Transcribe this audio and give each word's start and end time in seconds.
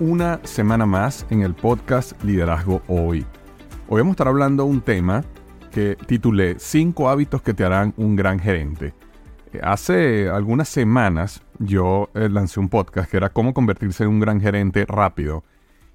una 0.00 0.40
semana 0.44 0.86
más 0.86 1.24
en 1.30 1.42
el 1.42 1.54
podcast 1.54 2.20
Liderazgo 2.24 2.82
Hoy. 2.88 3.24
Hoy 3.88 4.00
vamos 4.00 4.12
a 4.12 4.14
estar 4.14 4.28
hablando 4.28 4.64
de 4.64 4.70
un 4.70 4.80
tema 4.80 5.24
que 5.70 5.96
titulé 6.06 6.56
5 6.58 7.08
hábitos 7.08 7.42
que 7.42 7.54
te 7.54 7.64
harán 7.64 7.94
un 7.96 8.16
gran 8.16 8.40
gerente. 8.40 8.92
Eh, 9.52 9.60
hace 9.62 10.28
algunas 10.28 10.68
semanas 10.68 11.42
yo 11.60 12.10
eh, 12.14 12.28
lancé 12.28 12.58
un 12.58 12.68
podcast 12.68 13.08
que 13.10 13.16
era 13.16 13.32
cómo 13.32 13.54
convertirse 13.54 14.02
en 14.02 14.10
un 14.10 14.20
gran 14.20 14.40
gerente 14.40 14.84
rápido. 14.86 15.44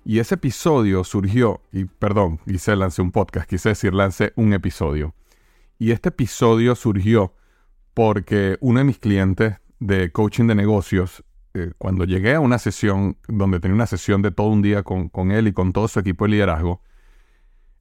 Y 0.06 0.20
ese 0.20 0.36
episodio 0.36 1.04
surgió, 1.04 1.62
y 1.74 1.86
perdón, 1.86 2.40
hice 2.46 2.76
lancé 2.76 3.02
un 3.02 3.12
podcast, 3.12 3.50
quise 3.50 3.70
decir 3.70 3.94
lancé 3.94 4.32
un 4.36 4.54
episodio. 4.54 5.14
Y 5.78 5.92
este 5.92 6.10
episodio 6.10 6.76
surgió 6.76 7.34
porque 7.94 8.58
uno 8.62 8.80
de 8.80 8.86
mis 8.86 9.00
clientes 9.00 9.56
de 9.80 10.12
coaching 10.12 10.48
de 10.48 10.56
negocios, 10.56 11.24
eh, 11.54 11.72
cuando 11.78 12.06
llegué 12.06 12.36
a 12.36 12.40
una 12.40 12.60
sesión 12.60 13.18
donde 13.28 13.60
tenía 13.60 13.76
una 13.76 13.88
sesión 13.88 14.22
de 14.22 14.32
todo 14.32 14.48
un 14.48 14.62
día 14.62 14.84
con, 14.84 15.10
con 15.10 15.32
él 15.32 15.48
y 15.48 15.54
con 15.54 15.74
todo 15.74 15.88
su 15.88 16.00
equipo 16.00 16.26
de 16.26 16.32
liderazgo, 16.32 16.82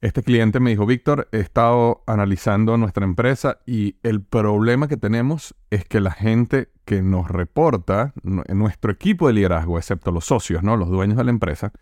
este 0.01 0.23
cliente 0.23 0.61
me 0.61 0.71
dijo, 0.71 0.87
Víctor, 0.87 1.29
he 1.33 1.41
estado 1.41 2.05
analizando 2.07 2.77
nuestra 2.77 3.05
empresa 3.05 3.59
y 3.67 3.97
el 4.05 4.23
problema 4.23 4.87
que 4.87 4.97
tenemos 4.97 5.57
es 5.71 5.85
que 5.85 6.01
la 6.01 6.13
gente 6.13 6.71
que 6.85 7.03
nos 7.03 7.29
reporta, 7.29 8.13
nuestro 8.23 8.93
equipo 8.93 9.27
de 9.27 9.35
liderazgo, 9.35 9.77
excepto 9.77 10.13
los 10.13 10.25
socios, 10.25 10.63
¿no? 10.63 10.77
los 10.77 10.89
dueños 10.89 11.17
de 11.17 11.25
la 11.25 11.31
empresa, 11.31 11.73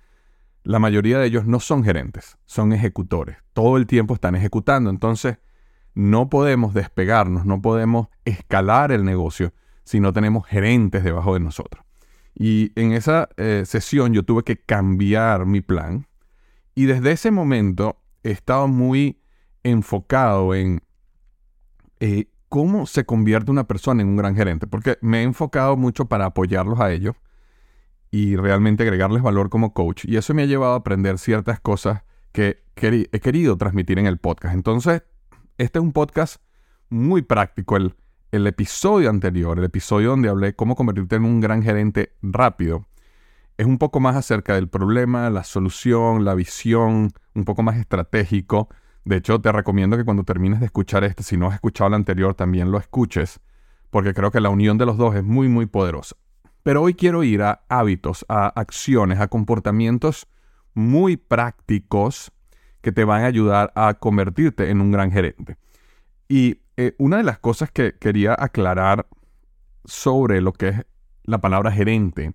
la 0.63 0.79
mayoría 0.79 1.19
de 1.19 1.27
ellos 1.27 1.47
no 1.47 1.61
son 1.61 1.85
gerentes, 1.85 2.39
son 2.47 2.73
ejecutores. 2.73 3.37
Todo 3.53 3.77
el 3.77 3.87
tiempo 3.87 4.15
están 4.15 4.35
ejecutando. 4.35 4.91
Entonces, 4.91 5.39
no 5.95 6.29
podemos 6.29 6.75
despegarnos, 6.75 7.47
no 7.47 7.63
podemos 7.63 8.09
escalar 8.25 8.93
el 8.93 9.05
negocio 9.05 9.53
si 9.87 10.01
no 10.01 10.13
tenemos 10.13 10.47
gerentes 10.47 11.05
debajo 11.05 11.35
de 11.35 11.41
nosotros. 11.41 11.85
Y 12.35 12.73
en 12.79 12.93
esa 12.93 13.29
eh, 13.37 13.63
sesión 13.65 14.13
yo 14.13 14.25
tuve 14.25 14.43
que 14.43 14.59
cambiar 14.59 15.47
mi 15.47 15.63
plan. 15.63 16.07
Y 16.75 16.85
desde 16.85 17.13
ese 17.13 17.31
momento 17.31 18.03
he 18.25 18.33
estado 18.33 18.69
muy 18.69 19.23
enfocado 19.63 20.55
en 20.55 20.83
eh, 22.01 22.27
cómo 22.49 22.87
se 22.87 23.07
convierte 23.07 23.51
una 23.51 23.67
persona 23.67 24.03
en 24.03 24.09
un 24.09 24.17
gran 24.17 24.37
gerente, 24.37 24.67
porque 24.67 24.99
me 25.01 25.21
he 25.21 25.23
enfocado 25.23 25.77
mucho 25.77 26.07
para 26.07 26.27
apoyarlos 26.27 26.81
a 26.81 26.93
ellos 26.93 27.15
y 28.11 28.37
realmente 28.37 28.83
agregarles 28.83 29.23
valor 29.23 29.49
como 29.49 29.73
coach. 29.73 30.05
Y 30.05 30.17
eso 30.17 30.35
me 30.35 30.43
ha 30.43 30.47
llevado 30.47 30.75
a 30.75 30.79
aprender 30.79 31.19
ciertas 31.19 31.61
cosas 31.61 32.03
que 32.33 32.65
he 32.75 33.21
querido 33.21 33.57
transmitir 33.57 33.99
en 33.99 34.07
el 34.07 34.19
podcast. 34.19 34.55
Entonces, 34.55 35.05
este 35.59 35.79
es 35.79 35.83
un 35.83 35.93
podcast 35.93 36.43
muy 36.91 37.23
práctico. 37.23 37.77
El, 37.77 37.95
el 38.33 38.47
episodio 38.47 39.11
anterior, 39.11 39.59
el 39.59 39.65
episodio 39.65 40.11
donde 40.11 40.29
hablé 40.29 40.55
cómo 40.55 40.75
convertirte 40.75 41.17
en 41.17 41.25
un 41.25 41.41
gran 41.41 41.63
gerente 41.63 42.13
rápido, 42.23 42.87
es 43.59 43.67
un 43.67 43.79
poco 43.79 44.01
más 44.01 44.17
acerca 44.17 44.55
del 44.55 44.69
problema, 44.69 45.31
la 45.31 45.45
solución, 45.45 46.25
la 46.25 46.35
visión, 46.35 47.13
un 47.35 47.45
poco 47.45 47.63
más 47.63 47.77
estratégico. 47.77 48.69
De 49.05 49.17
hecho, 49.17 49.41
te 49.41 49.51
recomiendo 49.51 49.97
que 49.97 50.05
cuando 50.05 50.25
termines 50.25 50.61
de 50.61 50.67
escuchar 50.67 51.05
este, 51.05 51.23
si 51.23 51.37
no 51.37 51.49
has 51.49 51.55
escuchado 51.55 51.89
el 51.89 51.95
anterior, 51.95 52.35
también 52.35 52.71
lo 52.71 52.79
escuches, 52.79 53.41
porque 53.91 54.13
creo 54.13 54.31
que 54.31 54.41
la 54.41 54.51
unión 54.51 54.77
de 54.77 54.85
los 54.85 54.99
dos 54.99 55.15
es 55.15 55.25
muy, 55.25 55.49
muy 55.49 55.67
poderosa. 55.67 56.17
Pero 56.63 56.83
hoy 56.83 56.95
quiero 56.95 57.23
ir 57.23 57.43
a 57.43 57.65
hábitos, 57.69 58.27
a 58.29 58.49
acciones, 58.49 59.21
a 59.21 59.29
comportamientos 59.29 60.27
muy 60.75 61.17
prácticos 61.17 62.33
que 62.83 62.93
te 62.93 63.05
van 63.05 63.23
a 63.23 63.27
ayudar 63.27 63.73
a 63.75 63.95
convertirte 63.95 64.71
en 64.71 64.81
un 64.81 64.91
gran 64.91 65.11
gerente. 65.11 65.57
Y 66.29 66.61
eh, 66.77 66.95
una 66.99 67.19
de 67.19 67.23
las 67.23 67.39
cosas 67.39 67.71
que 67.71 67.95
quería 67.99 68.37
aclarar 68.39 69.07
sobre 69.85 70.41
lo 70.41 70.53
que 70.53 70.69
es 70.69 70.87
la 71.25 71.39
palabra 71.39 71.73
gerente 71.73 72.35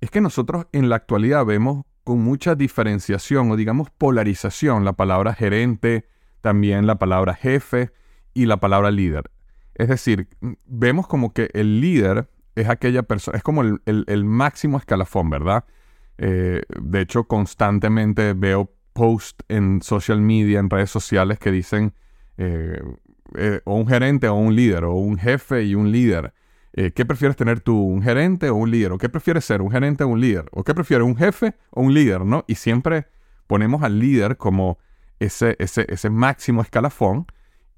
es 0.00 0.10
que 0.10 0.20
nosotros 0.20 0.66
en 0.72 0.88
la 0.88 0.96
actualidad 0.96 1.46
vemos 1.46 1.86
con 2.04 2.20
mucha 2.20 2.54
diferenciación 2.54 3.50
o 3.50 3.56
digamos 3.56 3.90
polarización 3.90 4.84
la 4.84 4.92
palabra 4.92 5.32
gerente, 5.34 6.06
también 6.42 6.86
la 6.86 6.98
palabra 6.98 7.34
jefe 7.34 7.90
y 8.34 8.46
la 8.46 8.58
palabra 8.58 8.90
líder. 8.90 9.30
Es 9.74 9.88
decir, 9.88 10.28
vemos 10.66 11.06
como 11.06 11.32
que 11.32 11.48
el 11.54 11.80
líder 11.80 12.28
es 12.54 12.68
aquella 12.68 13.02
persona, 13.02 13.38
es 13.38 13.42
como 13.42 13.62
el, 13.62 14.24
máximo 14.24 14.76
escalafón, 14.76 15.30
¿verdad? 15.30 15.64
Eh, 16.18 16.62
de 16.80 17.00
hecho, 17.00 17.24
constantemente 17.24 18.34
veo 18.34 18.70
posts 18.92 19.44
en 19.48 19.82
social 19.82 20.20
media, 20.20 20.60
en 20.60 20.70
redes 20.70 20.90
sociales 20.90 21.38
que 21.38 21.50
dicen 21.50 21.94
eh, 22.36 22.80
eh, 23.36 23.60
o 23.64 23.76
un 23.76 23.86
gerente 23.86 24.28
o 24.28 24.34
un 24.34 24.54
líder, 24.54 24.84
o 24.84 24.94
un 24.94 25.18
jefe 25.18 25.64
y 25.64 25.74
un 25.74 25.90
líder. 25.90 26.32
Eh, 26.72 26.92
¿Qué 26.92 27.04
prefieres 27.04 27.36
tener 27.36 27.60
tú, 27.60 27.80
un 27.80 28.02
gerente 28.02 28.50
o 28.50 28.56
un 28.56 28.70
líder? 28.70 28.92
¿O 28.92 28.98
qué 28.98 29.08
prefieres 29.08 29.44
ser, 29.44 29.62
un 29.62 29.70
gerente 29.70 30.04
o 30.04 30.08
un 30.08 30.20
líder? 30.20 30.46
¿O 30.52 30.64
qué 30.64 30.74
prefieres, 30.74 31.06
un 31.06 31.16
jefe 31.16 31.54
o 31.70 31.82
un 31.82 31.94
líder? 31.94 32.24
¿no? 32.24 32.44
Y 32.48 32.56
siempre 32.56 33.06
ponemos 33.46 33.82
al 33.82 33.98
líder 33.98 34.36
como 34.36 34.78
ese, 35.20 35.56
ese, 35.58 35.86
ese 35.88 36.10
máximo 36.10 36.62
escalafón 36.62 37.26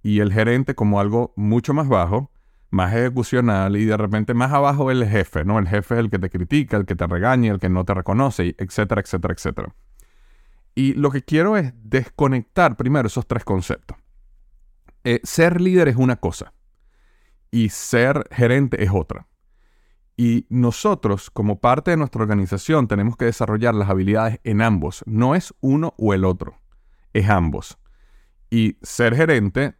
y 0.02 0.20
el 0.20 0.32
gerente 0.32 0.74
como 0.74 1.00
algo 1.00 1.32
mucho 1.36 1.74
más 1.74 1.88
bajo, 1.88 2.30
más 2.70 2.94
ejecucional 2.94 3.76
y 3.76 3.84
de 3.84 3.96
repente 3.96 4.34
más 4.34 4.52
abajo 4.52 4.90
el 4.90 5.06
jefe, 5.06 5.44
¿no? 5.44 5.58
El 5.58 5.68
jefe 5.68 5.94
es 5.94 6.00
el 6.00 6.10
que 6.10 6.18
te 6.18 6.30
critica, 6.30 6.76
el 6.76 6.86
que 6.86 6.94
te 6.94 7.06
regaña, 7.06 7.52
el 7.52 7.58
que 7.58 7.68
no 7.68 7.84
te 7.84 7.94
reconoce, 7.94 8.54
etcétera, 8.58 9.00
etcétera, 9.00 9.34
etcétera. 9.34 9.74
Y 10.74 10.92
lo 10.94 11.10
que 11.10 11.22
quiero 11.22 11.56
es 11.56 11.72
desconectar 11.82 12.76
primero 12.76 13.08
esos 13.08 13.26
tres 13.26 13.44
conceptos. 13.44 13.96
Eh, 15.08 15.20
ser 15.22 15.60
líder 15.60 15.86
es 15.86 15.94
una 15.94 16.16
cosa 16.16 16.52
y 17.52 17.68
ser 17.68 18.26
gerente 18.32 18.82
es 18.82 18.90
otra. 18.92 19.28
Y 20.16 20.46
nosotros, 20.48 21.30
como 21.30 21.60
parte 21.60 21.92
de 21.92 21.96
nuestra 21.96 22.22
organización, 22.22 22.88
tenemos 22.88 23.16
que 23.16 23.26
desarrollar 23.26 23.76
las 23.76 23.88
habilidades 23.88 24.40
en 24.42 24.62
ambos. 24.62 25.04
No 25.06 25.36
es 25.36 25.54
uno 25.60 25.94
o 25.96 26.12
el 26.12 26.24
otro, 26.24 26.58
es 27.12 27.30
ambos. 27.30 27.78
Y 28.50 28.78
ser 28.82 29.14
gerente, 29.14 29.76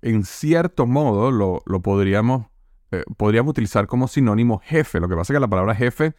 en 0.00 0.22
cierto 0.22 0.86
modo, 0.86 1.32
lo, 1.32 1.82
podríamos, 1.82 2.46
eh, 2.92 3.02
podríamos 3.16 3.50
utilizar 3.50 3.88
como 3.88 4.06
sinónimo 4.06 4.60
jefe. 4.62 5.00
Lo 5.00 5.08
que 5.08 5.16
pasa 5.16 5.32
es 5.32 5.38
que 5.38 5.40
la 5.40 5.48
palabra 5.48 5.74
jefe 5.74 6.14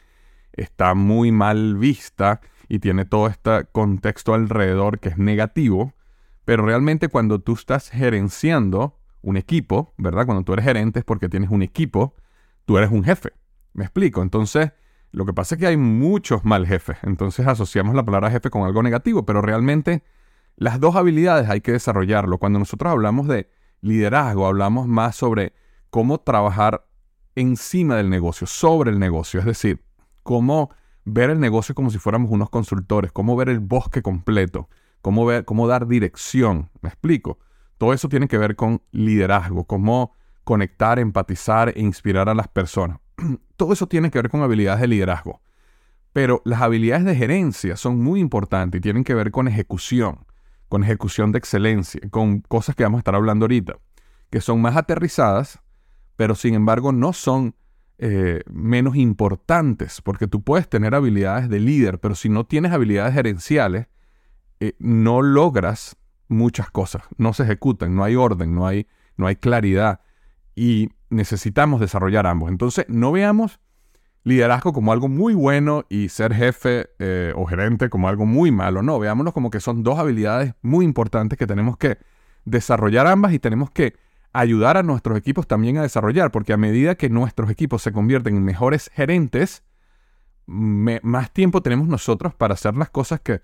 está 0.52 0.96
muy 0.96 1.32
mal 1.32 1.78
vista 1.78 2.42
y 2.68 2.80
tiene 2.80 3.06
todo 3.06 3.28
este 3.28 3.68
contexto 3.72 4.34
alrededor 4.34 5.00
que 5.00 5.08
es 5.08 5.18
negativo. 5.18 5.94
Pero 6.50 6.66
realmente 6.66 7.10
cuando 7.10 7.38
tú 7.38 7.54
estás 7.54 7.92
gerenciando 7.92 8.98
un 9.22 9.38
equipo, 9.38 9.94
¿verdad? 10.00 10.26
Cuando 10.26 10.44
tú 10.44 10.54
eres 10.54 10.66
gerente 10.66 10.98
es 10.98 11.06
porque 11.06 11.30
tienes 11.30 11.52
un 11.52 11.62
equipo, 11.62 12.16
tú 12.66 12.80
eres 12.80 12.90
un 12.90 13.04
jefe. 13.04 13.34
¿Me 13.74 13.84
explico? 13.84 14.24
Entonces, 14.24 14.72
lo 15.12 15.28
que 15.28 15.34
pasa 15.34 15.54
es 15.54 15.62
que 15.62 15.68
hay 15.68 15.78
muchos 15.78 16.46
mal 16.46 16.66
jefes. 16.66 16.98
Entonces 17.04 17.46
asociamos 17.46 17.94
la 17.94 18.04
palabra 18.04 18.32
jefe 18.32 18.50
con 18.50 18.64
algo 18.64 18.82
negativo, 18.82 19.28
pero 19.28 19.44
realmente 19.44 20.02
las 20.56 20.80
dos 20.80 20.96
habilidades 20.96 21.48
hay 21.52 21.62
que 21.62 21.72
desarrollarlo. 21.72 22.40
Cuando 22.40 22.58
nosotros 22.58 22.92
hablamos 22.92 23.28
de 23.28 23.48
liderazgo, 23.82 24.48
hablamos 24.48 24.88
más 24.88 25.18
sobre 25.18 25.54
cómo 25.92 26.18
trabajar 26.18 26.84
encima 27.36 27.96
del 27.96 28.10
negocio, 28.10 28.48
sobre 28.48 28.90
el 28.90 28.98
negocio. 28.98 29.40
Es 29.40 29.46
decir, 29.46 29.84
cómo 30.24 30.72
ver 31.06 31.30
el 31.30 31.40
negocio 31.40 31.76
como 31.76 31.92
si 31.92 32.00
fuéramos 32.00 32.32
unos 32.32 32.50
consultores, 32.50 33.12
cómo 33.12 33.36
ver 33.36 33.50
el 33.50 33.60
bosque 33.60 34.02
completo, 34.02 34.68
cómo, 35.02 35.26
ver, 35.26 35.46
cómo 35.46 35.68
dar 35.68 35.88
dirección. 35.88 36.70
¿Me 36.82 36.90
explico? 36.90 37.40
Todo 37.78 37.94
eso 37.94 38.10
tiene 38.10 38.28
que 38.28 38.38
ver 38.38 38.56
con 38.56 38.82
liderazgo, 38.92 39.66
cómo 39.66 40.16
conectar, 40.44 41.00
empatizar 41.00 41.70
e 41.76 41.82
inspirar 41.82 42.28
a 42.30 42.34
las 42.34 42.48
personas. 42.48 43.00
Todo 43.56 43.74
eso 43.74 43.88
tiene 43.88 44.12
que 44.12 44.20
ver 44.20 44.30
con 44.30 44.42
habilidades 44.42 44.82
de 44.82 44.88
liderazgo. 44.88 45.42
Pero 46.12 46.42
las 46.44 46.62
habilidades 46.62 47.06
de 47.06 47.16
gerencia 47.16 47.76
son 47.76 48.02
muy 48.02 48.20
importantes 48.20 48.80
y 48.80 48.82
tienen 48.82 49.04
que 49.04 49.14
ver 49.14 49.32
con 49.32 49.48
ejecución, 49.48 50.26
con 50.68 50.84
ejecución 50.84 51.32
de 51.32 51.38
excelencia, 51.38 52.02
con 52.10 52.42
cosas 52.42 52.76
que 52.76 52.84
vamos 52.84 52.98
a 52.98 53.02
estar 53.02 53.16
hablando 53.16 53.46
ahorita, 53.46 53.78
que 54.30 54.42
son 54.42 54.62
más 54.62 54.76
aterrizadas, 54.76 55.62
pero 56.16 56.36
sin 56.36 56.56
embargo 56.56 56.92
no 56.92 57.14
son 57.14 57.56
eh, 58.00 58.42
menos 58.52 58.96
importantes, 58.96 60.02
porque 60.02 60.28
tú 60.28 60.42
puedes 60.42 60.68
tener 60.68 60.96
habilidades 60.96 61.48
de 61.48 61.60
líder, 61.60 62.00
pero 62.00 62.16
si 62.16 62.28
no 62.30 62.46
tienes 62.46 62.72
habilidades 62.72 63.14
gerenciales, 63.14 63.88
eh, 64.60 64.74
no 64.80 65.22
logras 65.22 65.98
muchas 66.28 66.70
cosas, 66.70 67.04
no 67.18 67.34
se 67.34 67.44
ejecutan, 67.44 67.96
no 67.96 68.04
hay 68.04 68.16
orden, 68.16 68.54
no 68.54 68.68
hay, 68.68 68.88
no 69.18 69.28
hay 69.28 69.36
claridad 69.36 70.02
y 70.56 70.90
necesitamos 71.10 71.80
desarrollar 71.80 72.28
ambos. 72.28 72.50
Entonces, 72.50 72.86
no 72.88 73.12
veamos 73.12 73.60
liderazgo 74.24 74.74
como 74.74 74.92
algo 74.92 75.08
muy 75.08 75.34
bueno 75.34 75.86
y 75.90 76.10
ser 76.10 76.34
jefe 76.34 76.90
eh, 77.00 77.34
o 77.36 77.46
gerente 77.46 77.90
como 77.90 78.10
algo 78.10 78.26
muy 78.26 78.52
malo, 78.52 78.84
no, 78.84 79.00
veámoslo 79.00 79.34
como 79.34 79.50
que 79.50 79.60
son 79.60 79.84
dos 79.84 79.98
habilidades 79.98 80.54
muy 80.62 80.86
importantes 80.86 81.40
que 81.40 81.48
tenemos 81.48 81.78
que 81.78 81.98
desarrollar 82.46 83.08
ambas 83.08 83.34
y 83.34 83.40
tenemos 83.40 83.72
que 83.72 83.96
ayudar 84.34 84.78
a 84.78 84.84
nuestros 84.84 85.18
equipos 85.18 85.48
también 85.48 85.78
a 85.78 85.82
desarrollar, 85.82 86.32
porque 86.32 86.54
a 86.54 86.58
medida 86.58 86.96
que 86.96 87.10
nuestros 87.10 87.50
equipos 87.50 87.82
se 87.82 87.92
convierten 87.92 88.36
en 88.36 88.44
mejores 88.44 88.92
gerentes, 88.94 89.64
más 90.50 91.32
tiempo 91.32 91.62
tenemos 91.62 91.88
nosotros 91.88 92.34
para 92.34 92.56
hacer 92.56 92.76
las 92.76 92.90
cosas 92.90 93.20
que, 93.22 93.42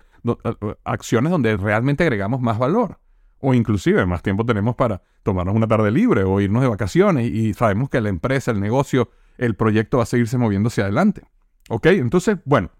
acciones 0.84 1.30
donde 1.30 1.56
realmente 1.56 2.02
agregamos 2.02 2.40
más 2.40 2.58
valor. 2.58 2.98
O 3.38 3.54
inclusive 3.54 4.04
más 4.06 4.22
tiempo 4.22 4.44
tenemos 4.44 4.74
para 4.74 5.02
tomarnos 5.22 5.54
una 5.54 5.68
tarde 5.68 5.90
libre 5.90 6.24
o 6.24 6.40
irnos 6.40 6.62
de 6.62 6.68
vacaciones 6.68 7.30
y 7.30 7.54
sabemos 7.54 7.90
que 7.90 8.00
la 8.00 8.08
empresa, 8.08 8.50
el 8.50 8.60
negocio, 8.60 9.10
el 9.38 9.54
proyecto 9.54 9.98
va 9.98 10.02
a 10.02 10.06
seguirse 10.06 10.38
moviendo 10.38 10.68
hacia 10.68 10.84
adelante. 10.84 11.22
¿Ok? 11.68 11.86
Entonces, 11.86 12.38
bueno, 12.44 12.70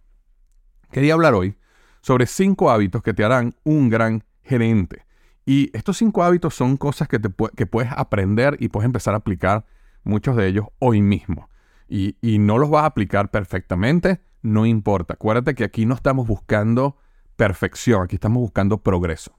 quería 0.90 1.14
hablar 1.14 1.34
hoy 1.34 1.56
sobre 2.00 2.26
cinco 2.26 2.70
hábitos 2.70 3.02
que 3.02 3.14
te 3.14 3.22
harán 3.22 3.54
un 3.64 3.90
gran 3.90 4.24
gerente. 4.42 5.04
Y 5.44 5.70
estos 5.76 5.98
cinco 5.98 6.24
hábitos 6.24 6.54
son 6.54 6.76
cosas 6.76 7.06
que, 7.06 7.18
te, 7.20 7.28
que 7.56 7.66
puedes 7.66 7.92
aprender 7.92 8.56
y 8.58 8.68
puedes 8.68 8.86
empezar 8.86 9.14
a 9.14 9.18
aplicar 9.18 9.66
muchos 10.02 10.34
de 10.36 10.48
ellos 10.48 10.66
hoy 10.80 11.02
mismo 11.02 11.48
y, 11.88 12.38
no 12.38 12.58
los 12.58 12.70
vas 12.70 12.84
a 12.84 12.86
aplicar 12.86 13.30
perfectamente, 13.30 14.20
no 14.42 14.66
importa. 14.66 15.14
Acuérdate 15.14 15.54
que 15.54 15.64
aquí 15.64 15.86
no 15.86 15.94
estamos 15.94 16.26
buscando 16.26 16.96
perfección, 17.36 18.02
aquí 18.02 18.16
estamos 18.16 18.40
buscando 18.40 18.78
progreso. 18.78 19.38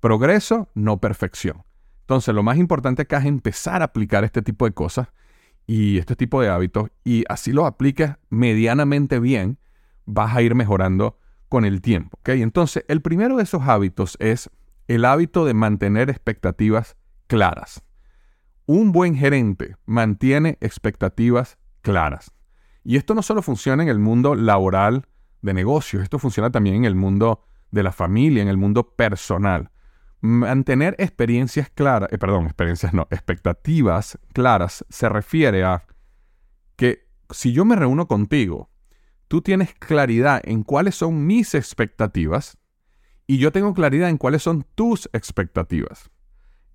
Progreso, 0.00 0.68
no 0.74 1.00
perfección. 1.00 1.64
Entonces, 2.02 2.34
lo 2.34 2.42
más 2.42 2.56
importante 2.56 3.02
acá 3.02 3.18
es 3.18 3.26
empezar 3.26 3.82
a 3.82 3.86
aplicar 3.86 4.24
este 4.24 4.42
tipo 4.42 4.64
de 4.64 4.72
cosas 4.72 5.08
y 5.66 5.98
este 5.98 6.16
tipo 6.16 6.40
de 6.40 6.48
hábitos 6.48 6.90
y 7.04 7.24
así 7.28 7.52
los 7.52 7.66
apliques 7.66 8.12
medianamente 8.30 9.20
bien, 9.20 9.58
vas 10.06 10.34
a 10.34 10.40
ir 10.40 10.54
mejorando 10.54 11.18
con 11.48 11.64
el 11.64 11.80
tiempo. 11.80 12.18
Entonces, 12.24 12.84
el 12.88 13.02
primero 13.02 13.36
de 13.36 13.42
esos 13.42 13.62
hábitos 13.62 14.16
es 14.20 14.50
el 14.86 15.04
hábito 15.04 15.44
de 15.44 15.54
mantener 15.54 16.08
expectativas 16.08 16.96
claras. 17.26 17.82
Un 18.66 18.92
buen 18.92 19.14
gerente 19.14 19.76
mantiene 19.84 20.58
expectativas 20.60 21.58
claras. 21.88 22.30
Y 22.84 22.96
esto 22.96 23.14
no 23.14 23.22
solo 23.22 23.40
funciona 23.40 23.82
en 23.82 23.88
el 23.88 23.98
mundo 23.98 24.34
laboral 24.34 25.06
de 25.40 25.54
negocios, 25.54 26.02
esto 26.02 26.18
funciona 26.18 26.50
también 26.50 26.76
en 26.76 26.84
el 26.84 26.94
mundo 26.94 27.44
de 27.70 27.82
la 27.82 27.92
familia, 27.92 28.42
en 28.42 28.48
el 28.48 28.58
mundo 28.58 28.94
personal. 28.94 29.70
Mantener 30.20 30.94
experiencias 30.98 31.70
claras, 31.70 32.12
eh, 32.12 32.18
perdón, 32.18 32.44
experiencias 32.44 32.92
no, 32.92 33.08
expectativas 33.10 34.18
claras 34.34 34.84
se 34.90 35.08
refiere 35.08 35.64
a 35.64 35.86
que 36.76 37.06
si 37.30 37.52
yo 37.52 37.64
me 37.64 37.74
reúno 37.74 38.06
contigo, 38.06 38.68
tú 39.28 39.40
tienes 39.40 39.72
claridad 39.74 40.42
en 40.44 40.62
cuáles 40.62 40.94
son 40.94 41.26
mis 41.26 41.54
expectativas 41.54 42.58
y 43.26 43.38
yo 43.38 43.50
tengo 43.50 43.72
claridad 43.72 44.10
en 44.10 44.18
cuáles 44.18 44.42
son 44.42 44.66
tus 44.74 45.08
expectativas. 45.14 46.10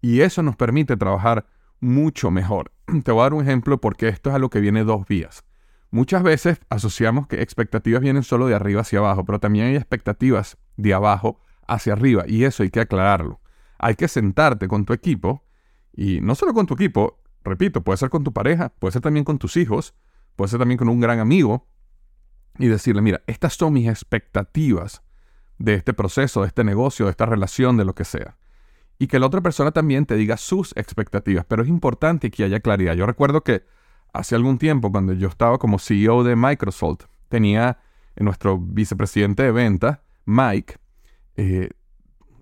Y 0.02 0.22
eso 0.22 0.42
nos 0.42 0.56
permite 0.56 0.98
trabajar 0.98 1.46
mucho 1.84 2.32
mejor. 2.32 2.72
Te 3.04 3.12
voy 3.12 3.22
a 3.22 3.24
dar 3.24 3.34
un 3.34 3.44
ejemplo 3.44 3.80
porque 3.80 4.08
esto 4.08 4.30
es 4.30 4.36
a 4.36 4.40
lo 4.40 4.50
que 4.50 4.60
viene 4.60 4.84
dos 4.84 5.06
vías. 5.06 5.44
Muchas 5.92 6.24
veces 6.24 6.60
asociamos 6.70 7.28
que 7.28 7.42
expectativas 7.42 8.02
vienen 8.02 8.24
solo 8.24 8.48
de 8.48 8.56
arriba 8.56 8.82
hacia 8.82 9.00
abajo, 9.00 9.26
pero 9.26 9.40
también 9.40 9.68
hay 9.68 9.76
expectativas 9.76 10.58
de 10.76 10.94
abajo 10.94 11.40
hacia 11.68 11.94
arriba 11.94 12.24
y 12.28 12.46
eso 12.46 12.64
hay 12.64 12.72
que 12.72 12.80
aclararlo. 12.80 13.42
Hay 13.78 13.96
que 13.96 14.08
sentarte 14.08 14.68
con 14.68 14.86
tu 14.86 14.94
equipo 14.94 15.46
y 15.96 16.20
no 16.22 16.34
solo 16.34 16.54
con 16.54 16.66
tu 16.66 16.74
equipo, 16.74 17.22
repito, 17.44 17.84
puede 17.84 17.98
ser 17.98 18.10
con 18.10 18.24
tu 18.24 18.34
pareja, 18.34 18.70
puede 18.70 18.94
ser 18.94 19.02
también 19.04 19.24
con 19.24 19.38
tus 19.38 19.56
hijos, 19.56 19.94
puede 20.36 20.50
ser 20.50 20.60
también 20.60 20.80
con 20.80 20.90
un 20.90 21.00
gran 21.00 21.20
amigo 21.20 21.68
y 22.58 22.68
decirle, 22.68 23.02
mira, 23.02 23.22
estas 23.28 23.54
son 23.54 23.74
mis 23.74 23.88
expectativas 23.88 25.04
de 25.60 25.76
este 25.76 25.94
proceso, 25.94 26.42
de 26.42 26.48
este 26.48 26.64
negocio, 26.64 27.06
de 27.06 27.12
esta 27.12 27.28
relación, 27.28 27.78
de 27.78 27.86
lo 27.86 27.94
que 27.94 28.06
sea 28.06 28.38
y 29.00 29.08
que 29.08 29.20
la 29.20 29.28
otra 29.28 29.42
persona 29.42 29.72
también 29.72 30.06
te 30.06 30.16
diga 30.16 30.38
sus 30.38 30.76
expectativas, 30.76 31.46
pero 31.46 31.64
es 31.64 31.70
importante 31.70 32.32
que 32.32 32.44
haya 32.44 32.60
claridad. 32.60 32.96
Yo 32.96 33.06
recuerdo 33.06 33.44
que 33.44 33.66
hace 34.14 34.36
algún 34.36 34.58
tiempo, 34.58 34.92
cuando 34.92 35.14
yo 35.14 35.28
estaba 35.28 35.58
como 35.58 35.80
CEO 35.80 36.24
de 36.24 36.36
Microsoft, 36.36 37.06
tenía 37.30 37.80
nuestro 38.16 38.60
vicepresidente 38.60 39.44
de 39.44 39.52
venta, 39.52 40.04
Mike, 40.26 40.76
eh, 41.36 41.70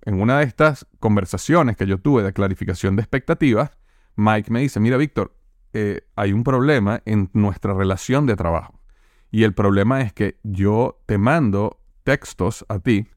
en 0.04 0.22
una 0.22 0.40
de 0.40 0.46
estas 0.46 0.88
conversaciones 1.00 1.78
que 1.78 1.88
yo 1.88 2.00
tuve 2.00 2.24
de 2.24 2.34
clarificación 2.34 2.96
de 2.96 3.04
expectativas, 3.04 3.72
Mike 4.16 4.52
me 4.52 4.62
dice, 4.62 4.80
mira 4.80 4.98
Víctor, 4.98 5.36
eh, 5.74 6.02
hay 6.16 6.34
un 6.34 6.44
problema 6.44 7.02
en 7.06 7.30
nuestra 7.34 7.74
relación 7.74 8.26
de 8.26 8.36
trabajo. 8.36 8.80
Y 9.30 9.44
el 9.44 9.54
problema 9.54 10.02
es 10.02 10.12
que 10.12 10.38
yo 10.44 11.02
te 11.06 11.18
mando 11.18 11.80
textos 12.04 12.66
a 12.68 12.80
ti 12.80 13.08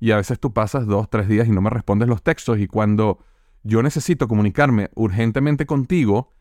y 0.00 0.12
a 0.12 0.16
veces 0.16 0.40
tú 0.40 0.52
pasas 0.52 0.86
dos, 0.86 1.08
tres 1.10 1.28
días 1.28 1.46
y 1.46 1.52
no 1.52 1.60
me 1.60 1.70
respondes 1.70 2.08
los 2.08 2.22
textos 2.22 2.58
y 2.58 2.66
cuando 2.66 3.18
yo 3.62 3.82
necesito 3.82 4.26
comunicarme 4.26 4.90
urgentemente 4.94 5.66
contigo, 5.66 6.32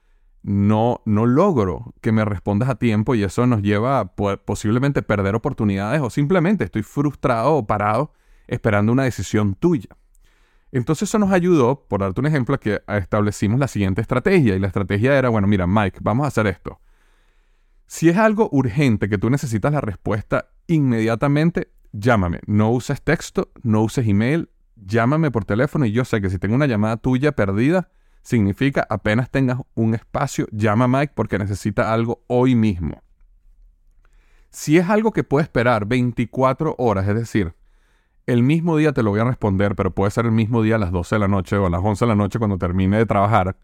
no, 0.41 1.01
no 1.05 1.25
logro 1.25 1.93
que 1.99 2.13
me 2.13 2.23
respondas 2.23 2.69
a 2.69 2.75
tiempo 2.75 3.13
y 3.13 3.23
eso 3.23 3.45
nos 3.45 3.61
lleva 3.61 3.99
a 3.99 4.05
posiblemente 4.05 5.01
perder 5.01 5.35
oportunidades 5.35 6.01
o 6.01 6.09
simplemente 6.09 6.63
estoy 6.63 6.83
frustrado 6.83 7.55
o 7.55 7.67
parado 7.67 8.13
esperando 8.47 8.93
una 8.93 9.03
decisión 9.03 9.55
tuya. 9.55 9.89
Entonces 10.71 11.09
eso 11.09 11.19
nos 11.19 11.31
ayudó, 11.31 11.85
por 11.87 11.99
darte 11.99 12.21
un 12.21 12.27
ejemplo, 12.27 12.55
a 12.55 12.59
que 12.59 12.81
establecimos 12.87 13.59
la 13.59 13.67
siguiente 13.67 14.01
estrategia 14.01 14.55
y 14.55 14.59
la 14.59 14.67
estrategia 14.67 15.17
era, 15.17 15.27
bueno, 15.29 15.47
mira, 15.47 15.67
Mike, 15.67 15.99
vamos 16.01 16.25
a 16.25 16.27
hacer 16.27 16.47
esto. 16.47 16.79
Si 17.87 18.07
es 18.07 18.17
algo 18.17 18.49
urgente 18.51 19.09
que 19.09 19.17
tú 19.17 19.29
necesitas 19.29 19.73
la 19.73 19.81
respuesta 19.81 20.51
inmediatamente, 20.67 21.71
llámame. 21.91 22.39
No 22.45 22.71
uses 22.71 23.01
texto, 23.01 23.51
no 23.63 23.81
uses 23.81 24.07
email, 24.07 24.49
llámame 24.75 25.31
por 25.31 25.45
teléfono 25.45 25.85
y 25.85 25.91
yo 25.91 26.05
sé 26.05 26.21
que 26.21 26.29
si 26.29 26.39
tengo 26.39 26.55
una 26.55 26.67
llamada 26.67 26.97
tuya 26.97 27.33
perdida, 27.33 27.89
significa 28.21 28.85
apenas 28.89 29.29
tengas 29.29 29.59
un 29.75 29.93
espacio, 29.93 30.47
llama 30.51 30.85
a 30.85 30.87
Mike 30.87 31.13
porque 31.15 31.39
necesita 31.39 31.93
algo 31.93 32.23
hoy 32.27 32.55
mismo. 32.55 33.01
Si 34.49 34.77
es 34.77 34.89
algo 34.89 35.11
que 35.11 35.23
puede 35.23 35.43
esperar 35.43 35.85
24 35.85 36.75
horas, 36.77 37.07
es 37.07 37.15
decir, 37.15 37.53
el 38.25 38.43
mismo 38.43 38.77
día 38.77 38.93
te 38.93 39.03
lo 39.03 39.11
voy 39.11 39.19
a 39.19 39.25
responder, 39.25 39.75
pero 39.75 39.93
puede 39.93 40.11
ser 40.11 40.25
el 40.25 40.31
mismo 40.31 40.61
día 40.61 40.75
a 40.75 40.79
las 40.79 40.91
12 40.91 41.15
de 41.15 41.19
la 41.19 41.27
noche 41.27 41.57
o 41.57 41.65
a 41.65 41.69
las 41.69 41.81
11 41.83 42.05
de 42.05 42.09
la 42.09 42.15
noche 42.15 42.39
cuando 42.39 42.57
termine 42.57 42.97
de 42.97 43.05
trabajar, 43.05 43.57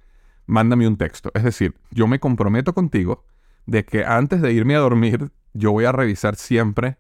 mándame 0.46 0.88
un 0.88 0.98
texto. 0.98 1.32
Es 1.34 1.44
decir, 1.44 1.76
yo 1.92 2.08
me 2.08 2.20
comprometo 2.20 2.74
contigo 2.74 3.26
de 3.66 3.86
que 3.86 4.06
antes 4.06 4.42
de 4.42 4.54
irme 4.54 4.76
a 4.76 4.80
dormir, 4.80 5.32
yo 5.54 5.72
voy 5.72 5.86
a 5.86 5.92
revisar 5.92 6.36
siempre 6.36 6.98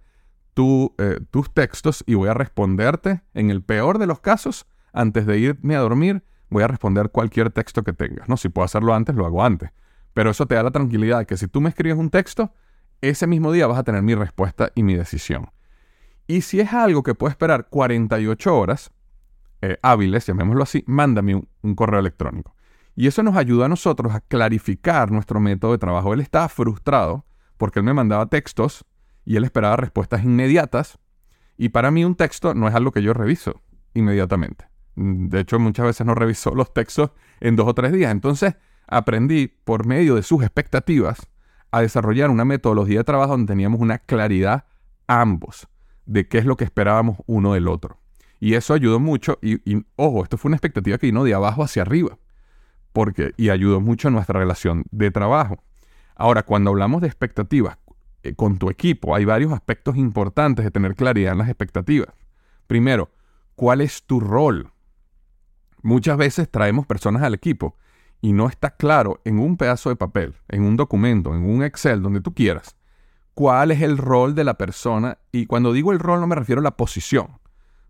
eh, 0.57 1.19
tus 1.31 1.53
textos 1.53 2.03
y 2.07 2.15
voy 2.15 2.29
a 2.29 2.33
responderte, 2.33 3.21
en 3.33 3.49
el 3.49 3.61
peor 3.61 3.97
de 3.99 4.07
los 4.07 4.19
casos, 4.19 4.65
antes 4.93 5.25
de 5.25 5.37
irme 5.37 5.75
a 5.75 5.79
dormir, 5.79 6.23
voy 6.49 6.63
a 6.63 6.67
responder 6.67 7.09
cualquier 7.09 7.51
texto 7.51 7.83
que 7.83 7.93
tengas. 7.93 8.29
No, 8.29 8.37
si 8.37 8.49
puedo 8.49 8.65
hacerlo 8.65 8.93
antes, 8.93 9.15
lo 9.15 9.25
hago 9.25 9.43
antes. 9.43 9.71
Pero 10.13 10.29
eso 10.29 10.45
te 10.45 10.55
da 10.55 10.63
la 10.63 10.71
tranquilidad 10.71 11.19
de 11.19 11.25
que 11.25 11.37
si 11.37 11.47
tú 11.47 11.59
me 11.59 11.69
escribes 11.69 11.97
un 11.97 12.09
texto, 12.09 12.53
ese 13.01 13.27
mismo 13.27 13.51
día 13.51 13.67
vas 13.67 13.77
a 13.77 13.83
tener 13.83 14.01
mi 14.01 14.15
respuesta 14.15 14.71
y 14.75 14.83
mi 14.83 14.95
decisión. 14.95 15.49
Y 16.27 16.41
si 16.41 16.59
es 16.59 16.73
algo 16.73 17.03
que 17.03 17.13
puede 17.13 17.31
esperar 17.31 17.67
48 17.69 18.57
horas 18.57 18.91
eh, 19.61 19.77
hábiles, 19.81 20.25
llamémoslo 20.25 20.63
así, 20.63 20.83
mándame 20.87 21.35
un, 21.61 21.75
correo 21.75 21.99
electrónico. 21.99 22.55
Y 22.95 23.07
eso 23.07 23.23
nos 23.23 23.35
ayuda 23.35 23.65
a 23.65 23.69
nosotros 23.69 24.13
a 24.13 24.21
clarificar 24.21 25.11
nuestro 25.11 25.39
método 25.39 25.73
de 25.73 25.77
trabajo. 25.77 26.13
Él 26.13 26.21
estaba 26.21 26.47
frustrado 26.49 27.25
porque 27.57 27.79
él 27.79 27.85
me 27.85 27.93
mandaba 27.93 28.27
textos 28.27 28.85
y 29.25 29.35
él 29.35 29.43
esperaba 29.43 29.75
respuestas 29.75 30.23
inmediatas. 30.23 30.99
Y 31.57 31.69
para 31.69 31.91
mí 31.91 32.05
un 32.05 32.15
texto 32.15 32.53
no 32.53 32.67
es 32.67 32.75
algo 32.75 32.91
que 32.91 33.01
yo 33.01 33.13
reviso 33.13 33.61
inmediatamente. 33.93 34.67
De 34.95 35.41
hecho, 35.41 35.59
muchas 35.59 35.85
veces 35.85 36.05
no 36.05 36.15
reviso 36.15 36.53
los 36.55 36.73
textos 36.73 37.11
en 37.39 37.55
dos 37.55 37.67
o 37.67 37.73
tres 37.73 37.91
días. 37.91 38.11
Entonces, 38.11 38.55
aprendí 38.87 39.47
por 39.47 39.85
medio 39.85 40.15
de 40.15 40.23
sus 40.23 40.43
expectativas 40.43 41.27
a 41.71 41.81
desarrollar 41.81 42.29
una 42.29 42.45
metodología 42.45 42.99
de 42.99 43.03
trabajo 43.03 43.31
donde 43.31 43.51
teníamos 43.51 43.81
una 43.81 43.97
claridad 43.97 44.65
ambos 45.07 45.67
de 46.05 46.27
qué 46.27 46.37
es 46.37 46.45
lo 46.45 46.55
que 46.55 46.63
esperábamos 46.63 47.17
uno 47.25 47.53
del 47.53 47.67
otro. 47.67 47.99
Y 48.39 48.53
eso 48.53 48.73
ayudó 48.73 48.99
mucho. 48.99 49.39
Y, 49.41 49.59
ojo, 49.95 50.23
esto 50.23 50.37
fue 50.37 50.49
una 50.49 50.57
expectativa 50.57 50.97
que 50.97 51.07
vino 51.07 51.23
de 51.23 51.33
abajo 51.33 51.63
hacia 51.63 51.81
arriba. 51.81 52.17
Porque, 52.93 53.33
y 53.37 53.49
ayudó 53.49 53.81
mucho 53.81 54.07
a 54.07 54.11
nuestra 54.11 54.39
relación 54.39 54.85
de 54.91 55.11
trabajo. 55.11 55.63
Ahora, 56.15 56.43
cuando 56.43 56.69
hablamos 56.69 57.01
de 57.01 57.07
expectativas 57.07 57.77
eh, 58.25 58.35
con 58.35 58.57
tu 58.57 58.69
equipo, 58.69 59.15
hay 59.15 59.25
varios 59.25 59.53
aspectos 59.53 59.95
importantes 59.95 60.65
de 60.65 60.71
tener 60.71 60.95
claridad 60.95 61.33
en 61.33 61.37
las 61.39 61.47
expectativas. 61.47 62.09
Primero, 62.67 63.11
¿cuál 63.55 63.81
es 63.81 64.03
tu 64.03 64.19
rol? 64.19 64.71
Muchas 65.81 66.17
veces 66.17 66.49
traemos 66.49 66.87
personas 66.87 67.21
al 67.21 67.35
equipo 67.35 67.77
y 68.21 68.33
no 68.33 68.47
está 68.47 68.71
claro 68.71 69.21
en 69.23 69.39
un 69.39 69.57
pedazo 69.57 69.89
de 69.89 69.95
papel, 69.95 70.35
en 70.47 70.63
un 70.63 70.75
documento, 70.75 71.35
en 71.35 71.43
un 71.43 71.63
Excel, 71.63 72.01
donde 72.01 72.21
tú 72.21 72.33
quieras, 72.33 72.75
cuál 73.35 73.69
es 73.69 73.81
el 73.81 73.97
rol 73.97 74.33
de 74.33 74.43
la 74.43 74.57
persona. 74.57 75.19
Y 75.31 75.45
cuando 75.45 75.73
digo 75.73 75.91
el 75.91 75.99
rol 75.99 76.19
no 76.19 76.27
me 76.27 76.35
refiero 76.35 76.61
a 76.61 76.63
la 76.63 76.75
posición. 76.75 77.39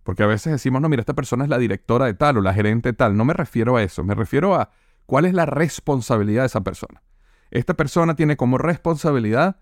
Porque 0.03 0.23
a 0.23 0.27
veces 0.27 0.51
decimos, 0.51 0.81
no, 0.81 0.89
mira, 0.89 0.99
esta 0.99 1.15
persona 1.15 1.45
es 1.45 1.49
la 1.49 1.57
directora 1.57 2.05
de 2.05 2.13
tal 2.13 2.37
o 2.37 2.41
la 2.41 2.53
gerente 2.53 2.89
de 2.89 2.93
tal. 2.93 3.17
No 3.17 3.25
me 3.25 3.33
refiero 3.33 3.77
a 3.77 3.81
eso. 3.81 4.03
Me 4.03 4.13
refiero 4.13 4.53
a 4.53 4.69
cuál 5.05 5.25
es 5.25 5.33
la 5.33 5.47
responsabilidad 5.47 6.43
de 6.43 6.47
esa 6.47 6.61
persona. 6.61 7.01
Esta 7.49 7.73
persona 7.73 8.15
tiene 8.15 8.37
como 8.37 8.57
responsabilidad 8.57 9.61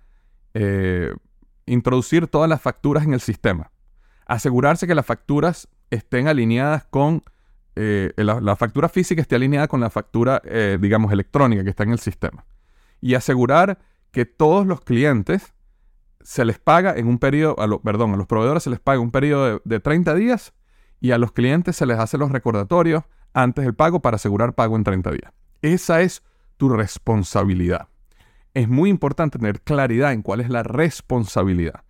eh, 0.53 1.13
introducir 1.65 2.27
todas 2.27 2.49
las 2.49 2.61
facturas 2.61 3.03
en 3.03 3.13
el 3.13 3.21
sistema. 3.21 3.71
Asegurarse 4.25 4.87
que 4.87 4.95
las 4.95 5.05
facturas 5.05 5.67
estén 5.89 6.27
alineadas 6.27 6.85
con... 6.85 7.23
Eh, 7.75 8.13
la, 8.17 8.55
factura 8.55 8.87
física 8.87 9.21
esté 9.21 9.35
alineada 9.35 9.67
con 9.67 9.79
la 9.79 9.89
factura, 9.89 10.41
eh, 10.45 10.77
digamos, 10.79 11.11
electrónica 11.11 11.63
que 11.63 11.71
está 11.71 11.83
en 11.83 11.91
el 11.91 11.99
sistema. 11.99 12.45
Y 13.01 13.15
asegurar 13.15 13.79
que 14.11 14.25
todos 14.25 14.67
los 14.67 14.81
clientes 14.81 15.53
se 16.21 16.45
les 16.45 16.59
paga 16.59 16.95
en 16.95 17.07
un 17.07 17.19
periodo, 17.19 17.59
a 17.59 17.81
perdón, 17.81 18.13
a 18.13 18.17
los 18.17 18.27
proveedores 18.27 18.63
se 18.63 18.69
les 18.69 18.79
paga 18.79 18.99
un 18.99 19.11
periodo 19.11 19.61
de, 19.63 19.79
30 19.79 20.15
días 20.15 20.53
y 21.01 21.11
a 21.11 21.17
los 21.17 21.31
clientes 21.31 21.75
se 21.75 21.85
les 21.85 21.99
hace 21.99 22.17
los 22.17 22.31
recordatorios 22.31 23.03
antes 23.33 23.65
del 23.65 23.73
pago 23.73 24.01
para 24.01 24.15
asegurar 24.15 24.53
pago 24.53 24.75
en 24.75 24.83
30 24.83 25.11
días. 25.11 25.33
Esa 25.61 26.01
es 26.01 26.23
tu 26.57 26.69
responsabilidad. 26.69 27.87
Es 28.53 28.69
muy 28.69 28.89
importante 28.89 29.39
tener 29.39 29.61
claridad 29.61 30.13
en 30.13 30.21
cuál 30.21 30.41
es 30.41 30.49
la 30.49 30.63
responsabilidad. 30.63 31.83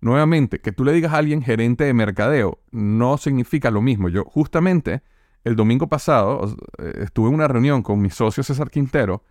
Nuevamente, 0.00 0.60
que 0.60 0.72
tú 0.72 0.84
le 0.84 0.92
digas 0.92 1.12
a 1.12 1.18
alguien 1.18 1.42
gerente 1.42 1.84
de 1.84 1.92
mercadeo 1.92 2.58
no 2.70 3.18
significa 3.18 3.70
lo 3.70 3.82
mismo. 3.82 4.08
Yo 4.08 4.24
justamente 4.24 5.02
el 5.44 5.56
domingo 5.56 5.88
pasado 5.88 6.56
eh, 6.78 7.02
estuve 7.02 7.28
en 7.28 7.34
una 7.34 7.48
reunión 7.48 7.82
con 7.82 8.00
mi 8.00 8.10
socio 8.10 8.42
César 8.42 8.70
Quintero 8.70 9.22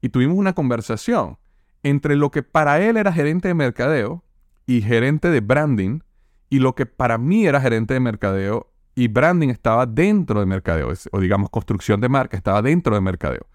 y 0.00 0.08
tuvimos 0.08 0.36
una 0.36 0.54
conversación 0.54 1.38
entre 1.82 2.16
lo 2.16 2.30
que 2.30 2.42
para 2.42 2.80
él 2.80 2.96
era 2.96 3.12
gerente 3.12 3.48
de 3.48 3.54
mercadeo 3.54 4.24
y 4.66 4.80
gerente 4.80 5.30
de 5.30 5.40
branding 5.40 6.00
y 6.48 6.58
lo 6.58 6.74
que 6.74 6.86
para 6.86 7.18
mí 7.18 7.46
era 7.46 7.60
gerente 7.60 7.94
de 7.94 8.00
mercadeo 8.00 8.70
y 8.94 9.08
branding 9.08 9.48
estaba 9.48 9.86
dentro 9.86 10.40
de 10.40 10.46
mercadeo, 10.46 10.92
o 11.10 11.20
digamos 11.20 11.50
construcción 11.50 12.00
de 12.00 12.08
marca 12.08 12.36
estaba 12.36 12.62
dentro 12.62 12.94
de 12.94 13.00
mercadeo. 13.00 13.46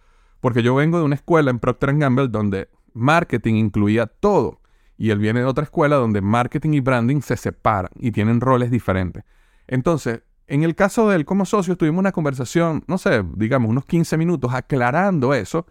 Porque 0.42 0.64
yo 0.64 0.76
vengo 0.76 0.98
de 0.98 1.04
una 1.04 1.16
escuela 1.16 1.52
en 1.52 1.60
Procter 1.60 1.96
Gamble 1.98 2.28
donde 2.28 2.70
marketing 2.94 3.56
incluía 3.56 4.08
todo. 4.08 4.62
Y 4.98 5.12
él 5.12 5.20
viene 5.20 5.40
de 5.40 5.46
otra 5.46 5.64
escuela 5.64 5.96
donde 5.96 6.22
marketing 6.22 6.74
y 6.74 6.80
branding 6.82 7.22
se 7.22 7.38
separan 7.38 7.92
y 7.96 8.12
tienen 8.12 8.42
roles 8.42 8.70
diferentes. 8.70 9.24
Entonces, 9.68 10.24
en 10.48 10.64
el 10.64 10.76
caso 10.76 11.08
de 11.08 11.16
él 11.16 11.26
como 11.26 11.46
socio 11.46 11.78
tuvimos 11.78 12.00
una 12.00 12.12
conversación, 12.12 12.84
no 12.88 12.98
sé, 12.98 13.24
digamos 13.36 13.70
unos 13.70 13.86
15 13.86 14.18
minutos 14.18 14.54
aclarando 14.54 15.34
eso. 15.34 15.68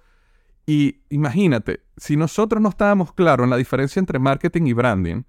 Y 0.66 1.00
imagínate, 1.08 1.80
si 1.96 2.16
nosotros 2.16 2.62
no 2.62 2.68
estábamos 2.68 3.12
claros 3.12 3.44
en 3.44 3.50
la 3.50 3.56
diferencia 3.56 4.00
entre 4.00 4.18
marketing 4.18 4.66
y 4.66 4.72
branding 4.72 5.22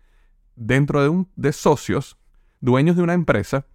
dentro 0.55 1.01
de, 1.01 1.09
un, 1.09 1.29
de 1.35 1.51
socios, 1.51 2.17
dueños 2.59 2.95
de 2.95 3.03
una 3.03 3.13
empresa, 3.13 3.65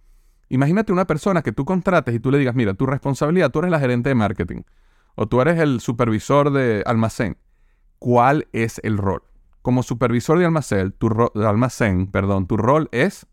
imagínate 0.49 0.93
una 0.93 1.05
persona 1.05 1.41
que 1.41 1.51
tú 1.51 1.65
contrates 1.65 2.13
y 2.15 2.19
tú 2.19 2.31
le 2.31 2.37
digas, 2.37 2.55
mira, 2.55 2.73
tu 2.75 2.85
responsabilidad, 2.85 3.51
tú 3.51 3.59
eres 3.59 3.71
la 3.71 3.79
gerente 3.79 4.09
de 4.09 4.15
marketing 4.15 4.61
o 5.15 5.27
tú 5.27 5.41
eres 5.41 5.59
el 5.59 5.79
supervisor 5.79 6.51
de 6.51 6.83
almacén. 6.85 7.37
¿Cuál 7.99 8.47
es 8.51 8.79
el 8.83 8.97
rol? 8.97 9.23
Como 9.61 9.81
supervisor 9.81 10.37
de 10.37 10.45
almacén, 10.45 10.91
tu, 10.91 11.09
de 11.33 11.47
almacén, 11.47 12.07
perdón, 12.07 12.47
tu 12.47 12.57
rol 12.57 12.89
es 12.91 13.25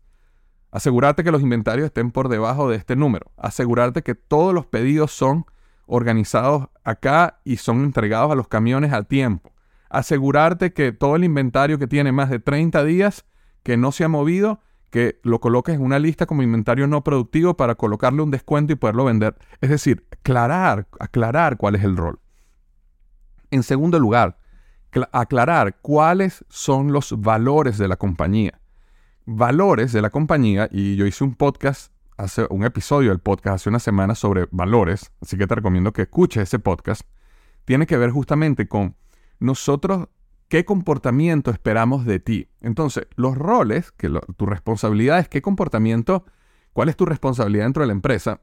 asegurarte 0.71 1.23
que 1.23 1.31
los 1.31 1.43
inventarios 1.43 1.85
estén 1.85 2.11
por 2.11 2.29
debajo 2.29 2.67
de 2.67 2.77
este 2.77 2.95
número, 2.95 3.31
asegurarte 3.37 4.01
que 4.01 4.15
todos 4.15 4.53
los 4.53 4.65
pedidos 4.65 5.11
son 5.11 5.45
organizados 5.85 6.69
acá 6.83 7.39
y 7.43 7.57
son 7.57 7.83
entregados 7.83 8.31
a 8.31 8.35
los 8.35 8.47
camiones 8.47 8.93
a 8.93 9.03
tiempo. 9.03 9.51
Asegurarte 9.89 10.73
que 10.73 10.91
todo 10.91 11.15
el 11.15 11.23
inventario 11.23 11.77
que 11.77 11.85
tiene 11.85 12.11
más 12.11 12.31
de 12.31 12.39
30 12.39 12.83
días, 12.83 13.25
que 13.61 13.77
no 13.77 13.91
se 13.91 14.03
ha 14.03 14.07
movido, 14.07 14.61
que 14.93 15.19
lo 15.23 15.39
coloques 15.39 15.73
en 15.73 15.81
una 15.81 15.97
lista 15.97 16.27
como 16.27 16.43
inventario 16.43 16.85
no 16.85 17.03
productivo 17.03 17.57
para 17.57 17.73
colocarle 17.73 18.21
un 18.21 18.29
descuento 18.29 18.73
y 18.73 18.75
poderlo 18.75 19.05
vender. 19.05 19.35
Es 19.59 19.71
decir, 19.71 20.05
aclarar, 20.11 20.87
aclarar 20.99 21.57
cuál 21.57 21.73
es 21.73 21.83
el 21.83 21.97
rol. 21.97 22.19
En 23.49 23.63
segundo 23.63 23.97
lugar, 23.97 24.37
aclarar 25.11 25.77
cuáles 25.81 26.45
son 26.47 26.93
los 26.93 27.19
valores 27.19 27.79
de 27.79 27.87
la 27.87 27.95
compañía. 27.95 28.61
Valores 29.25 29.93
de 29.93 30.03
la 30.03 30.11
compañía, 30.11 30.69
y 30.71 30.95
yo 30.95 31.07
hice 31.07 31.23
un 31.23 31.33
podcast 31.33 31.91
hace 32.15 32.45
un 32.51 32.63
episodio 32.63 33.09
del 33.09 33.17
podcast 33.17 33.55
hace 33.55 33.69
una 33.69 33.79
semana 33.79 34.13
sobre 34.13 34.47
valores, 34.51 35.11
así 35.21 35.39
que 35.39 35.47
te 35.47 35.55
recomiendo 35.55 35.91
que 35.91 36.03
escuches 36.03 36.43
ese 36.43 36.59
podcast, 36.59 37.01
tiene 37.65 37.87
que 37.87 37.97
ver 37.97 38.11
justamente 38.11 38.67
con 38.67 38.95
nosotros 39.39 40.07
qué 40.53 40.65
comportamiento 40.65 41.49
esperamos 41.49 42.05
de 42.05 42.19
ti. 42.19 42.47
Entonces, 42.61 43.07
los 43.15 43.35
roles, 43.35 43.91
que 43.91 44.07
tu 44.37 44.45
responsabilidad 44.45 45.17
es 45.17 45.27
qué 45.27 45.41
comportamiento, 45.41 46.25
cuál 46.73 46.89
es 46.89 46.95
tu 46.95 47.07
responsabilidad 47.07 47.63
dentro 47.65 47.81
de 47.81 47.87
la 47.87 47.93
empresa 47.93 48.41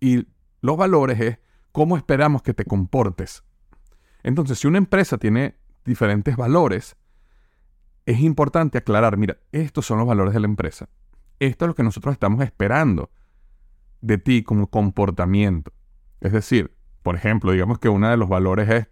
y 0.00 0.26
los 0.60 0.76
valores 0.76 1.20
es 1.20 1.38
cómo 1.70 1.96
esperamos 1.96 2.42
que 2.42 2.52
te 2.52 2.64
comportes. 2.64 3.44
Entonces, 4.24 4.58
si 4.58 4.66
una 4.66 4.78
empresa 4.78 5.18
tiene 5.18 5.54
diferentes 5.84 6.36
valores, 6.36 6.96
es 8.06 8.18
importante 8.18 8.78
aclarar, 8.78 9.16
mira, 9.16 9.36
estos 9.52 9.86
son 9.86 9.98
los 9.98 10.08
valores 10.08 10.34
de 10.34 10.40
la 10.40 10.48
empresa 10.48 10.88
esto 11.38 11.64
es 11.64 11.68
lo 11.68 11.74
que 11.76 11.84
nosotros 11.84 12.12
estamos 12.12 12.42
esperando 12.42 13.10
de 14.00 14.18
ti 14.18 14.42
como 14.42 14.68
comportamiento. 14.68 15.72
Es 16.20 16.32
decir, 16.32 16.76
por 17.02 17.14
ejemplo, 17.14 17.52
digamos 17.52 17.78
que 17.78 17.88
uno 17.88 18.08
de 18.08 18.16
los 18.16 18.28
valores 18.28 18.68
es 18.68 18.88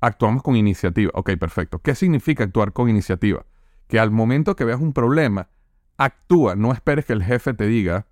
actuamos 0.00 0.42
con 0.42 0.56
iniciativa. 0.56 1.10
Ok, 1.14 1.32
perfecto. 1.38 1.80
¿Qué 1.80 1.94
significa 1.94 2.44
actuar 2.44 2.72
con 2.72 2.88
iniciativa? 2.88 3.44
Que 3.88 3.98
al 3.98 4.10
momento 4.10 4.56
que 4.56 4.64
veas 4.64 4.80
un 4.80 4.92
problema, 4.92 5.48
actúa. 5.96 6.56
No 6.56 6.72
esperes 6.72 7.04
que 7.04 7.12
el 7.12 7.22
jefe 7.22 7.54
te 7.54 7.66
diga, 7.66 8.06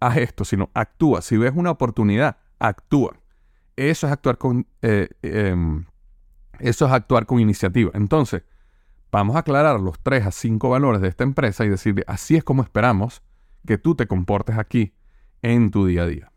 haz 0.00 0.16
esto, 0.16 0.44
sino 0.44 0.70
actúa. 0.74 1.22
Si 1.22 1.36
ves 1.36 1.52
una 1.54 1.70
oportunidad, 1.70 2.38
actúa. 2.58 3.16
Eso 3.76 4.06
es 4.06 4.12
actuar 4.12 4.38
con, 4.38 4.66
eh, 4.82 5.08
em, 5.22 5.84
eso 6.58 6.86
es 6.86 6.92
actuar 6.92 7.26
con 7.26 7.40
iniciativa. 7.40 7.90
Entonces, 7.94 8.42
Vamos 9.10 9.36
a 9.36 9.40
aclarar 9.40 9.80
los 9.80 9.98
3 10.00 10.26
a 10.26 10.30
5 10.30 10.68
valores 10.68 11.00
de 11.00 11.08
esta 11.08 11.24
empresa 11.24 11.64
y 11.64 11.68
decirle, 11.68 12.04
así 12.06 12.36
es 12.36 12.44
como 12.44 12.62
esperamos 12.62 13.22
que 13.66 13.78
tú 13.78 13.94
te 13.94 14.06
comportes 14.06 14.58
aquí 14.58 14.92
en 15.40 15.70
tu 15.70 15.86
día 15.86 16.02
a 16.02 16.06
día. 16.06 16.32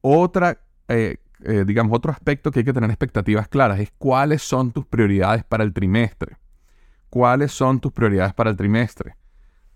Otra, 0.00 0.60
eh, 0.88 1.18
eh, 1.44 1.64
digamos, 1.66 1.96
otro 1.96 2.12
aspecto 2.12 2.50
que 2.50 2.60
hay 2.60 2.64
que 2.64 2.72
tener 2.72 2.90
expectativas 2.90 3.48
claras 3.48 3.80
es 3.80 3.92
cuáles 3.98 4.42
son 4.42 4.72
tus 4.72 4.86
prioridades 4.86 5.44
para 5.44 5.64
el 5.64 5.72
trimestre. 5.72 6.36
¿Cuáles 7.10 7.52
son 7.52 7.80
tus 7.80 7.92
prioridades 7.92 8.32
para 8.32 8.50
el 8.50 8.56
trimestre? 8.56 9.16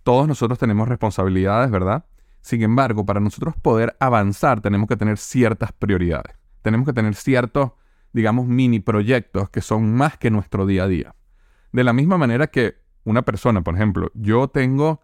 Todos 0.02 0.26
nosotros 0.26 0.58
tenemos 0.58 0.88
responsabilidades, 0.88 1.70
¿verdad? 1.70 2.04
Sin 2.40 2.62
embargo, 2.62 3.04
para 3.04 3.20
nosotros 3.20 3.54
poder 3.60 3.96
avanzar 4.00 4.60
tenemos 4.60 4.88
que 4.88 4.96
tener 4.96 5.18
ciertas 5.18 5.72
prioridades. 5.72 6.36
Tenemos 6.62 6.86
que 6.86 6.92
tener 6.92 7.14
ciertos, 7.14 7.72
digamos, 8.12 8.46
mini 8.46 8.80
proyectos 8.80 9.50
que 9.50 9.60
son 9.60 9.94
más 9.94 10.16
que 10.16 10.30
nuestro 10.30 10.64
día 10.64 10.84
a 10.84 10.88
día. 10.88 11.14
De 11.72 11.84
la 11.84 11.92
misma 11.92 12.18
manera 12.18 12.46
que 12.46 12.76
una 13.04 13.22
persona, 13.22 13.62
por 13.62 13.74
ejemplo, 13.74 14.10
yo 14.14 14.48
tengo 14.48 15.00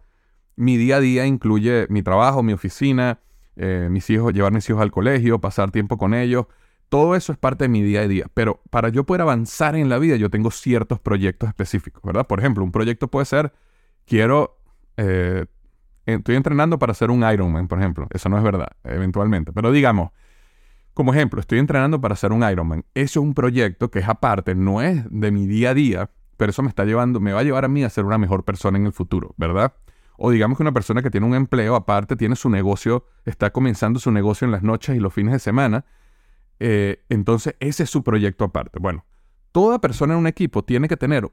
mi 0.55 0.77
día 0.77 0.97
a 0.97 0.99
día 0.99 1.25
incluye 1.25 1.87
mi 1.89 2.03
trabajo, 2.03 2.43
mi 2.43 2.53
oficina, 2.53 3.19
eh, 3.55 3.87
mis 3.91 4.09
hijos, 4.09 4.33
llevar 4.33 4.51
mis 4.53 4.69
hijos 4.69 4.81
al 4.81 4.91
colegio, 4.91 5.39
pasar 5.39 5.71
tiempo 5.71 5.97
con 5.97 6.13
ellos. 6.13 6.47
Todo 6.89 7.15
eso 7.15 7.31
es 7.31 7.37
parte 7.37 7.65
de 7.65 7.69
mi 7.69 7.81
día 7.81 8.01
a 8.01 8.07
día. 8.07 8.25
Pero 8.33 8.61
para 8.69 8.89
yo 8.89 9.05
poder 9.05 9.21
avanzar 9.21 9.75
en 9.75 9.89
la 9.89 9.97
vida, 9.99 10.15
yo 10.15 10.29
tengo 10.29 10.51
ciertos 10.51 10.99
proyectos 10.99 11.49
específicos, 11.49 12.03
¿verdad? 12.03 12.27
Por 12.27 12.39
ejemplo, 12.39 12.63
un 12.63 12.71
proyecto 12.71 13.07
puede 13.07 13.25
ser, 13.25 13.53
quiero, 14.05 14.59
eh, 14.97 15.45
estoy 16.05 16.35
entrenando 16.35 16.77
para 16.79 16.91
hacer 16.91 17.09
un 17.11 17.23
Ironman, 17.23 17.67
por 17.67 17.79
ejemplo. 17.79 18.07
Eso 18.11 18.29
no 18.29 18.37
es 18.37 18.43
verdad, 18.43 18.69
eventualmente. 18.83 19.51
Pero 19.53 19.71
digamos, 19.71 20.11
Como 20.93 21.13
ejemplo, 21.13 21.39
estoy 21.41 21.57
entrenando 21.59 21.99
para 22.01 22.13
hacer 22.13 22.31
un 22.31 22.43
Ironman. 22.47 22.85
Eso 22.93 23.19
es 23.19 23.25
un 23.25 23.33
proyecto 23.33 23.89
que 23.89 23.99
es 23.99 24.07
aparte, 24.07 24.53
no 24.55 24.81
es 24.81 25.03
de 25.09 25.31
mi 25.31 25.47
día 25.47 25.71
a 25.71 25.73
día, 25.73 26.11
pero 26.37 26.51
eso 26.51 26.61
me 26.61 26.69
está 26.69 26.85
llevando, 26.85 27.19
me 27.19 27.33
va 27.33 27.39
a 27.39 27.43
llevar 27.43 27.65
a 27.65 27.67
mí 27.67 27.83
a 27.83 27.89
ser 27.89 28.05
una 28.05 28.17
mejor 28.19 28.43
persona 28.43 28.77
en 28.77 28.85
el 28.85 28.93
futuro, 28.93 29.33
¿verdad? 29.37 29.73
O 30.17 30.31
digamos 30.31 30.57
que 30.57 30.63
una 30.63 30.71
persona 30.71 31.01
que 31.01 31.09
tiene 31.09 31.25
un 31.25 31.35
empleo 31.35 31.75
aparte, 31.75 32.15
tiene 32.15 32.35
su 32.35 32.49
negocio, 32.49 33.05
está 33.25 33.51
comenzando 33.51 33.99
su 33.99 34.11
negocio 34.11 34.45
en 34.45 34.51
las 34.51 34.63
noches 34.63 34.95
y 34.95 34.99
los 34.99 35.13
fines 35.13 35.33
de 35.33 35.39
semana. 35.39 35.85
Eh, 36.59 37.03
entonces, 37.09 37.55
ese 37.59 37.83
es 37.83 37.89
su 37.89 38.03
proyecto 38.03 38.45
aparte. 38.45 38.79
Bueno, 38.79 39.05
toda 39.51 39.79
persona 39.79 40.13
en 40.13 40.19
un 40.19 40.27
equipo 40.27 40.63
tiene 40.63 40.87
que 40.87 40.97
tener 40.97 41.31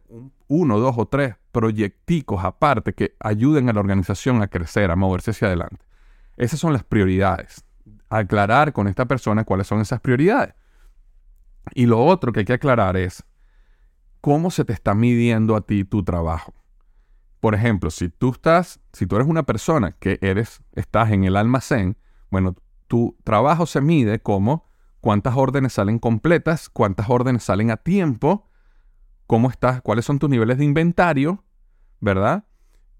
uno, 0.48 0.78
dos 0.78 0.94
o 0.98 1.06
tres 1.06 1.36
proyecticos 1.52 2.44
aparte 2.44 2.94
que 2.94 3.16
ayuden 3.20 3.68
a 3.68 3.72
la 3.72 3.80
organización 3.80 4.42
a 4.42 4.48
crecer, 4.48 4.90
a 4.90 4.96
moverse 4.96 5.32
hacia 5.32 5.48
adelante. 5.48 5.84
Esas 6.36 6.60
son 6.60 6.72
las 6.72 6.84
prioridades. 6.84 7.64
Aclarar 8.08 8.72
con 8.72 8.88
esta 8.88 9.06
persona 9.06 9.44
cuáles 9.44 9.66
son 9.66 9.80
esas 9.80 10.00
prioridades. 10.00 10.54
Y 11.74 11.86
lo 11.86 12.04
otro 12.04 12.32
que 12.32 12.40
hay 12.40 12.46
que 12.46 12.54
aclarar 12.54 12.96
es 12.96 13.24
cómo 14.20 14.50
se 14.50 14.64
te 14.64 14.72
está 14.72 14.94
midiendo 14.94 15.56
a 15.56 15.60
ti 15.60 15.84
tu 15.84 16.02
trabajo. 16.02 16.52
Por 17.40 17.54
ejemplo, 17.54 17.90
si 17.90 18.10
tú 18.10 18.32
estás, 18.32 18.80
si 18.92 19.06
tú 19.06 19.16
eres 19.16 19.26
una 19.26 19.44
persona 19.44 19.92
que 19.98 20.18
eres, 20.20 20.62
estás 20.72 21.10
en 21.10 21.24
el 21.24 21.36
almacén, 21.36 21.96
bueno, 22.30 22.54
tu 22.86 23.16
trabajo 23.24 23.66
se 23.66 23.80
mide 23.80 24.20
como 24.20 24.68
cuántas 25.00 25.36
órdenes 25.36 25.72
salen 25.72 25.98
completas, 25.98 26.68
cuántas 26.68 27.08
órdenes 27.08 27.42
salen 27.42 27.70
a 27.70 27.78
tiempo, 27.78 28.48
cómo 29.26 29.48
estás, 29.48 29.80
cuáles 29.80 30.04
son 30.04 30.18
tus 30.18 30.28
niveles 30.28 30.58
de 30.58 30.64
inventario, 30.64 31.44
¿verdad? 32.00 32.44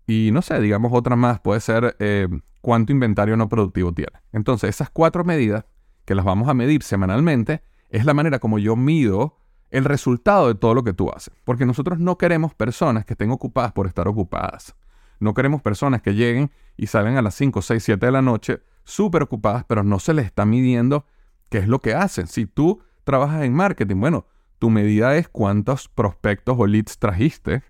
Y 0.07 0.31
no 0.33 0.43
sé, 0.43 0.61
digamos 0.61 0.93
otra 0.95 1.17
más, 1.17 1.41
puede 1.41 1.61
ser 1.61 1.97
eh, 1.99 2.29
cuánto 2.61 2.93
inventario 2.93 3.37
no 3.37 3.49
productivo 3.49 3.93
tienes. 3.93 4.21
Entonces, 4.33 4.71
esas 4.71 4.91
cuatro 4.91 5.25
medidas 5.25 5.67
que 6.05 6.15
las 6.15 6.25
vamos 6.25 6.49
a 6.49 6.55
medir 6.55 6.83
semanalmente 6.83 7.63
es 7.91 8.05
la 8.05 8.15
manera 8.15 8.39
como 8.39 8.59
yo 8.59 8.75
mido 8.77 9.40
el 9.71 9.85
resultado 9.85 10.49
de 10.49 10.55
todo 10.55 10.75
lo 10.75 10.85
que 10.85 10.93
tú 10.93 11.11
haces. 11.11 11.33
Porque 11.45 11.67
nosotros 11.67 11.99
no 11.99 12.19
queremos 12.19 12.55
personas 12.55 13.05
que 13.05 13.15
estén 13.15 13.31
ocupadas 13.31 13.73
por 13.73 13.87
estar 13.87 14.09
ocupadas. 14.09 14.75
No 15.19 15.35
queremos 15.35 15.63
personas 15.63 16.03
que 16.03 16.15
lleguen 16.15 16.51
y 16.77 16.87
salgan 16.87 17.17
a 17.17 17.23
las 17.23 17.35
5, 17.35 17.63
6, 17.63 17.83
7 17.83 18.07
de 18.07 18.13
la 18.13 18.23
noche 18.23 18.61
súper 18.85 19.23
ocupadas, 19.23 19.65
pero 19.65 19.85
no 19.85 19.99
se 19.99 20.15
les 20.15 20.27
está 20.27 20.45
midiendo 20.45 21.05
qué 21.49 21.59
es 21.59 21.69
lo 21.69 21.81
que 21.81 21.95
hacen. 21.95 22.27
Si 22.27 22.47
tú 22.47 22.81
trabajas 23.05 23.43
en 23.43 23.55
marketing, 23.55 23.97
bueno, 24.01 24.27
tu 24.59 24.71
medida 24.71 25.17
es 25.17 25.29
cuántos 25.29 25.89
prospectos 25.89 26.57
o 26.59 26.67
leads 26.67 26.99
trajiste, 26.99 27.63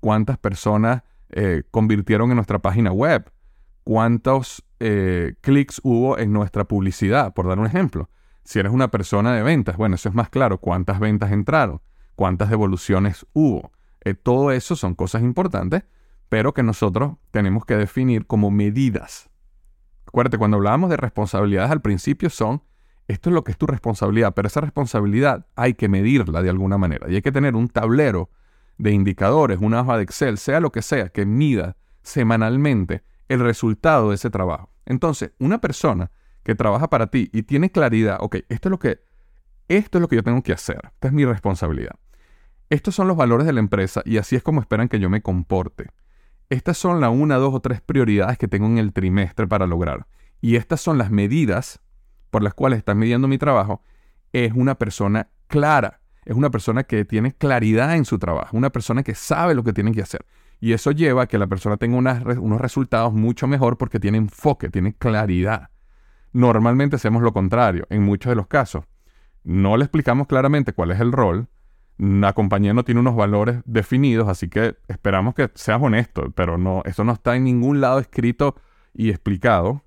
cuántas 0.00 0.38
personas 0.38 1.02
eh, 1.30 1.62
convirtieron 1.70 2.30
en 2.30 2.36
nuestra 2.36 2.60
página 2.60 2.92
web, 2.92 3.30
cuántos 3.84 4.64
eh, 4.80 5.34
clics 5.40 5.80
hubo 5.82 6.18
en 6.18 6.32
nuestra 6.32 6.64
publicidad, 6.64 7.34
por 7.34 7.48
dar 7.48 7.58
un 7.58 7.66
ejemplo. 7.66 8.10
Si 8.46 8.60
eres 8.60 8.70
una 8.70 8.92
persona 8.92 9.34
de 9.34 9.42
ventas, 9.42 9.76
bueno, 9.76 9.96
eso 9.96 10.08
es 10.08 10.14
más 10.14 10.28
claro. 10.28 10.58
¿Cuántas 10.58 11.00
ventas 11.00 11.32
entraron? 11.32 11.80
¿Cuántas 12.14 12.48
devoluciones 12.48 13.26
hubo? 13.32 13.72
Eh, 14.04 14.14
todo 14.14 14.52
eso 14.52 14.76
son 14.76 14.94
cosas 14.94 15.22
importantes, 15.22 15.82
pero 16.28 16.54
que 16.54 16.62
nosotros 16.62 17.14
tenemos 17.32 17.64
que 17.64 17.76
definir 17.76 18.24
como 18.24 18.52
medidas. 18.52 19.28
Acuérdate, 20.06 20.38
cuando 20.38 20.58
hablábamos 20.58 20.90
de 20.90 20.96
responsabilidades 20.96 21.72
al 21.72 21.80
principio 21.80 22.30
son, 22.30 22.62
esto 23.08 23.30
es 23.30 23.34
lo 23.34 23.42
que 23.42 23.50
es 23.50 23.58
tu 23.58 23.66
responsabilidad, 23.66 24.32
pero 24.32 24.46
esa 24.46 24.60
responsabilidad 24.60 25.48
hay 25.56 25.74
que 25.74 25.88
medirla 25.88 26.40
de 26.40 26.50
alguna 26.50 26.78
manera. 26.78 27.10
Y 27.10 27.16
hay 27.16 27.22
que 27.22 27.32
tener 27.32 27.56
un 27.56 27.66
tablero 27.66 28.30
de 28.78 28.92
indicadores, 28.92 29.58
una 29.60 29.80
hoja 29.80 29.96
de 29.96 30.04
Excel, 30.04 30.38
sea 30.38 30.60
lo 30.60 30.70
que 30.70 30.82
sea, 30.82 31.08
que 31.08 31.26
mida 31.26 31.76
semanalmente 32.02 33.02
el 33.26 33.40
resultado 33.40 34.10
de 34.10 34.14
ese 34.14 34.30
trabajo. 34.30 34.70
Entonces, 34.84 35.32
una 35.40 35.60
persona 35.60 36.12
que 36.46 36.54
trabaja 36.54 36.88
para 36.88 37.08
ti 37.08 37.28
y 37.32 37.42
tiene 37.42 37.72
claridad, 37.72 38.18
ok, 38.20 38.36
esto 38.48 38.68
es 38.68 38.70
lo 38.70 38.78
que, 38.78 39.00
esto 39.66 39.98
es 39.98 40.00
lo 40.00 40.06
que 40.06 40.14
yo 40.14 40.22
tengo 40.22 40.44
que 40.44 40.52
hacer, 40.52 40.80
esta 40.84 41.08
es 41.08 41.12
mi 41.12 41.24
responsabilidad. 41.24 41.96
Estos 42.70 42.94
son 42.94 43.08
los 43.08 43.16
valores 43.16 43.46
de 43.46 43.52
la 43.52 43.58
empresa 43.58 44.00
y 44.04 44.18
así 44.18 44.36
es 44.36 44.44
como 44.44 44.60
esperan 44.60 44.88
que 44.88 45.00
yo 45.00 45.10
me 45.10 45.22
comporte. 45.22 45.88
Estas 46.48 46.78
son 46.78 47.00
las 47.00 47.10
una, 47.10 47.34
dos 47.34 47.52
o 47.52 47.58
tres 47.58 47.80
prioridades 47.80 48.38
que 48.38 48.46
tengo 48.46 48.66
en 48.66 48.78
el 48.78 48.92
trimestre 48.92 49.48
para 49.48 49.66
lograr. 49.66 50.06
Y 50.40 50.54
estas 50.54 50.80
son 50.80 50.98
las 50.98 51.10
medidas 51.10 51.80
por 52.30 52.44
las 52.44 52.54
cuales 52.54 52.78
están 52.78 52.98
midiendo 52.98 53.26
mi 53.26 53.38
trabajo. 53.38 53.82
Es 54.32 54.52
una 54.52 54.76
persona 54.76 55.28
clara, 55.48 56.00
es 56.24 56.36
una 56.36 56.50
persona 56.50 56.84
que 56.84 57.04
tiene 57.04 57.32
claridad 57.32 57.96
en 57.96 58.04
su 58.04 58.20
trabajo, 58.20 58.56
una 58.56 58.70
persona 58.70 59.02
que 59.02 59.16
sabe 59.16 59.56
lo 59.56 59.64
que 59.64 59.72
tiene 59.72 59.90
que 59.90 60.02
hacer. 60.02 60.24
Y 60.60 60.74
eso 60.74 60.92
lleva 60.92 61.22
a 61.22 61.26
que 61.26 61.38
la 61.38 61.48
persona 61.48 61.76
tenga 61.76 61.96
unos 61.96 62.60
resultados 62.60 63.12
mucho 63.12 63.48
mejor 63.48 63.78
porque 63.78 63.98
tiene 63.98 64.18
enfoque, 64.18 64.68
tiene 64.68 64.94
claridad. 64.94 65.70
Normalmente 66.36 66.96
hacemos 66.96 67.22
lo 67.22 67.32
contrario, 67.32 67.86
en 67.88 68.02
muchos 68.02 68.28
de 68.28 68.36
los 68.36 68.46
casos. 68.46 68.84
No 69.42 69.78
le 69.78 69.84
explicamos 69.84 70.26
claramente 70.26 70.74
cuál 70.74 70.90
es 70.90 71.00
el 71.00 71.10
rol, 71.10 71.48
la 71.96 72.34
compañía 72.34 72.74
no 72.74 72.84
tiene 72.84 73.00
unos 73.00 73.16
valores 73.16 73.62
definidos, 73.64 74.28
así 74.28 74.50
que 74.50 74.76
esperamos 74.86 75.34
que 75.34 75.50
seas 75.54 75.80
honesto, 75.80 76.30
pero 76.32 76.58
no, 76.58 76.82
eso 76.84 77.04
no 77.04 77.14
está 77.14 77.36
en 77.36 77.44
ningún 77.44 77.80
lado 77.80 78.00
escrito 78.00 78.54
y 78.92 79.08
explicado. 79.08 79.82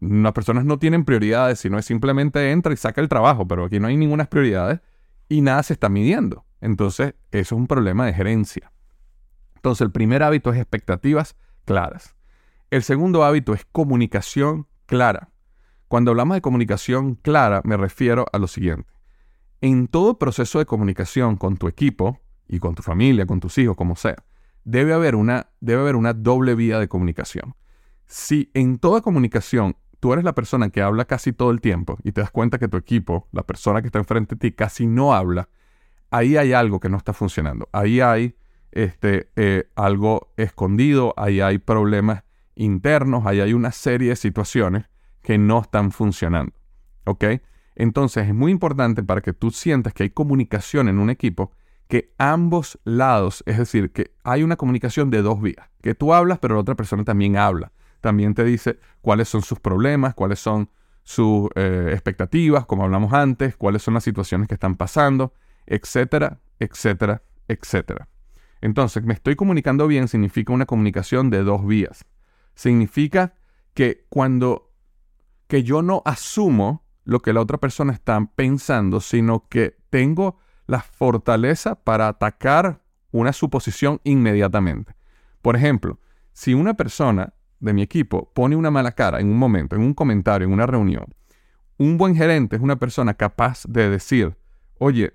Las 0.00 0.32
personas 0.32 0.64
no 0.64 0.78
tienen 0.78 1.04
prioridades, 1.04 1.58
sino 1.58 1.82
simplemente 1.82 2.50
entra 2.50 2.72
y 2.72 2.78
saca 2.78 3.02
el 3.02 3.10
trabajo, 3.10 3.46
pero 3.46 3.66
aquí 3.66 3.78
no 3.78 3.88
hay 3.88 3.98
ninguna 3.98 4.24
prioridades 4.24 4.80
y 5.28 5.42
nada 5.42 5.62
se 5.64 5.74
está 5.74 5.90
midiendo. 5.90 6.46
Entonces, 6.62 7.14
eso 7.30 7.56
es 7.56 7.60
un 7.60 7.66
problema 7.66 8.06
de 8.06 8.14
gerencia. 8.14 8.72
Entonces, 9.56 9.82
el 9.82 9.92
primer 9.92 10.22
hábito 10.22 10.50
es 10.50 10.58
expectativas 10.58 11.36
claras. 11.66 12.16
El 12.70 12.82
segundo 12.82 13.22
hábito 13.22 13.52
es 13.52 13.66
comunicación 13.66 14.66
clara. 14.86 15.28
Cuando 15.88 16.10
hablamos 16.10 16.36
de 16.36 16.40
comunicación 16.40 17.14
clara, 17.14 17.60
me 17.64 17.76
refiero 17.76 18.26
a 18.32 18.38
lo 18.38 18.46
siguiente. 18.46 18.92
En 19.60 19.86
todo 19.86 20.18
proceso 20.18 20.58
de 20.58 20.66
comunicación 20.66 21.36
con 21.36 21.56
tu 21.56 21.68
equipo 21.68 22.20
y 22.48 22.58
con 22.58 22.74
tu 22.74 22.82
familia, 22.82 23.26
con 23.26 23.40
tus 23.40 23.56
hijos, 23.58 23.76
como 23.76 23.96
sea, 23.96 24.16
debe 24.64 24.92
haber 24.92 25.14
una, 25.14 25.48
debe 25.60 25.82
haber 25.82 25.96
una 25.96 26.12
doble 26.12 26.54
vía 26.54 26.78
de 26.78 26.88
comunicación. 26.88 27.54
Si 28.06 28.50
en 28.54 28.78
toda 28.78 29.00
comunicación 29.00 29.76
tú 30.00 30.12
eres 30.12 30.24
la 30.24 30.34
persona 30.34 30.70
que 30.70 30.82
habla 30.82 31.06
casi 31.06 31.32
todo 31.32 31.50
el 31.50 31.60
tiempo 31.60 31.98
y 32.02 32.12
te 32.12 32.20
das 32.20 32.30
cuenta 32.30 32.58
que 32.58 32.68
tu 32.68 32.76
equipo, 32.76 33.28
la 33.32 33.42
persona 33.42 33.80
que 33.80 33.88
está 33.88 33.98
enfrente 33.98 34.34
de 34.34 34.38
ti, 34.50 34.52
casi 34.52 34.86
no 34.86 35.14
habla, 35.14 35.48
ahí 36.10 36.36
hay 36.36 36.52
algo 36.52 36.80
que 36.80 36.88
no 36.88 36.96
está 36.96 37.12
funcionando. 37.12 37.68
Ahí 37.72 38.00
hay 38.00 38.36
este, 38.72 39.30
eh, 39.36 39.70
algo 39.76 40.32
escondido, 40.36 41.14
ahí 41.16 41.40
hay 41.40 41.58
problemas 41.58 42.24
internos, 42.54 43.24
ahí 43.26 43.40
hay 43.40 43.52
una 43.52 43.72
serie 43.72 44.10
de 44.10 44.16
situaciones 44.16 44.86
que 45.24 45.38
no 45.38 45.60
están 45.60 45.90
funcionando. 45.90 46.52
¿Ok? 47.04 47.24
Entonces 47.74 48.28
es 48.28 48.34
muy 48.34 48.52
importante 48.52 49.02
para 49.02 49.20
que 49.20 49.32
tú 49.32 49.50
sientas 49.50 49.92
que 49.92 50.04
hay 50.04 50.10
comunicación 50.10 50.88
en 50.88 50.98
un 50.98 51.10
equipo, 51.10 51.50
que 51.88 52.14
ambos 52.18 52.78
lados, 52.84 53.42
es 53.46 53.58
decir, 53.58 53.90
que 53.90 54.14
hay 54.22 54.42
una 54.42 54.56
comunicación 54.56 55.10
de 55.10 55.22
dos 55.22 55.40
vías, 55.40 55.68
que 55.82 55.94
tú 55.94 56.14
hablas, 56.14 56.38
pero 56.38 56.54
la 56.54 56.60
otra 56.60 56.76
persona 56.76 57.04
también 57.04 57.36
habla. 57.36 57.72
También 58.00 58.34
te 58.34 58.44
dice 58.44 58.78
cuáles 59.00 59.28
son 59.28 59.42
sus 59.42 59.58
problemas, 59.58 60.14
cuáles 60.14 60.38
son 60.38 60.70
sus 61.02 61.48
eh, 61.54 61.90
expectativas, 61.92 62.66
como 62.66 62.84
hablamos 62.84 63.12
antes, 63.12 63.56
cuáles 63.56 63.82
son 63.82 63.94
las 63.94 64.04
situaciones 64.04 64.46
que 64.46 64.54
están 64.54 64.76
pasando, 64.76 65.32
etcétera, 65.66 66.40
etcétera, 66.58 67.22
etcétera. 67.48 68.08
Entonces, 68.60 69.02
me 69.04 69.14
estoy 69.14 69.36
comunicando 69.36 69.86
bien 69.86 70.08
significa 70.08 70.52
una 70.52 70.66
comunicación 70.66 71.28
de 71.28 71.42
dos 71.42 71.66
vías. 71.66 72.04
Significa 72.54 73.34
que 73.74 74.06
cuando 74.08 74.73
que 75.54 75.62
yo 75.62 75.82
no 75.82 76.02
asumo 76.04 76.82
lo 77.04 77.20
que 77.20 77.32
la 77.32 77.40
otra 77.40 77.58
persona 77.58 77.92
está 77.92 78.20
pensando, 78.34 78.98
sino 78.98 79.46
que 79.48 79.76
tengo 79.88 80.36
la 80.66 80.80
fortaleza 80.80 81.76
para 81.76 82.08
atacar 82.08 82.82
una 83.12 83.32
suposición 83.32 84.00
inmediatamente. 84.02 84.96
Por 85.42 85.54
ejemplo, 85.54 86.00
si 86.32 86.54
una 86.54 86.74
persona 86.74 87.34
de 87.60 87.72
mi 87.72 87.82
equipo 87.82 88.32
pone 88.34 88.56
una 88.56 88.72
mala 88.72 88.96
cara 88.96 89.20
en 89.20 89.28
un 89.28 89.38
momento, 89.38 89.76
en 89.76 89.82
un 89.82 89.94
comentario, 89.94 90.44
en 90.44 90.52
una 90.52 90.66
reunión, 90.66 91.04
un 91.78 91.98
buen 91.98 92.16
gerente 92.16 92.56
es 92.56 92.62
una 92.62 92.80
persona 92.80 93.14
capaz 93.14 93.62
de 93.68 93.88
decir, 93.88 94.36
oye, 94.78 95.14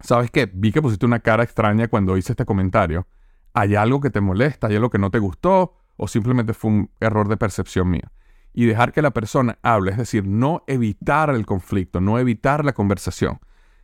¿sabes 0.00 0.30
qué? 0.30 0.50
Vi 0.50 0.72
que 0.72 0.80
pusiste 0.80 1.04
una 1.04 1.20
cara 1.20 1.44
extraña 1.44 1.88
cuando 1.88 2.16
hice 2.16 2.32
este 2.32 2.46
comentario. 2.46 3.06
¿Hay 3.52 3.74
algo 3.74 4.00
que 4.00 4.08
te 4.08 4.22
molesta? 4.22 4.68
¿Hay 4.68 4.76
algo 4.76 4.88
que 4.88 4.98
no 4.98 5.10
te 5.10 5.18
gustó? 5.18 5.74
¿O 5.98 6.08
simplemente 6.08 6.54
fue 6.54 6.70
un 6.70 6.90
error 7.00 7.28
de 7.28 7.36
percepción 7.36 7.90
mía? 7.90 8.10
Y 8.56 8.64
dejar 8.64 8.92
que 8.92 9.02
la 9.02 9.10
persona 9.10 9.58
hable, 9.62 9.90
es 9.90 9.98
decir, 9.98 10.26
no 10.26 10.64
evitar 10.66 11.28
el 11.28 11.44
conflicto, 11.44 12.00
no 12.00 12.18
evitar 12.18 12.64
la 12.64 12.72
conversación, 12.72 13.38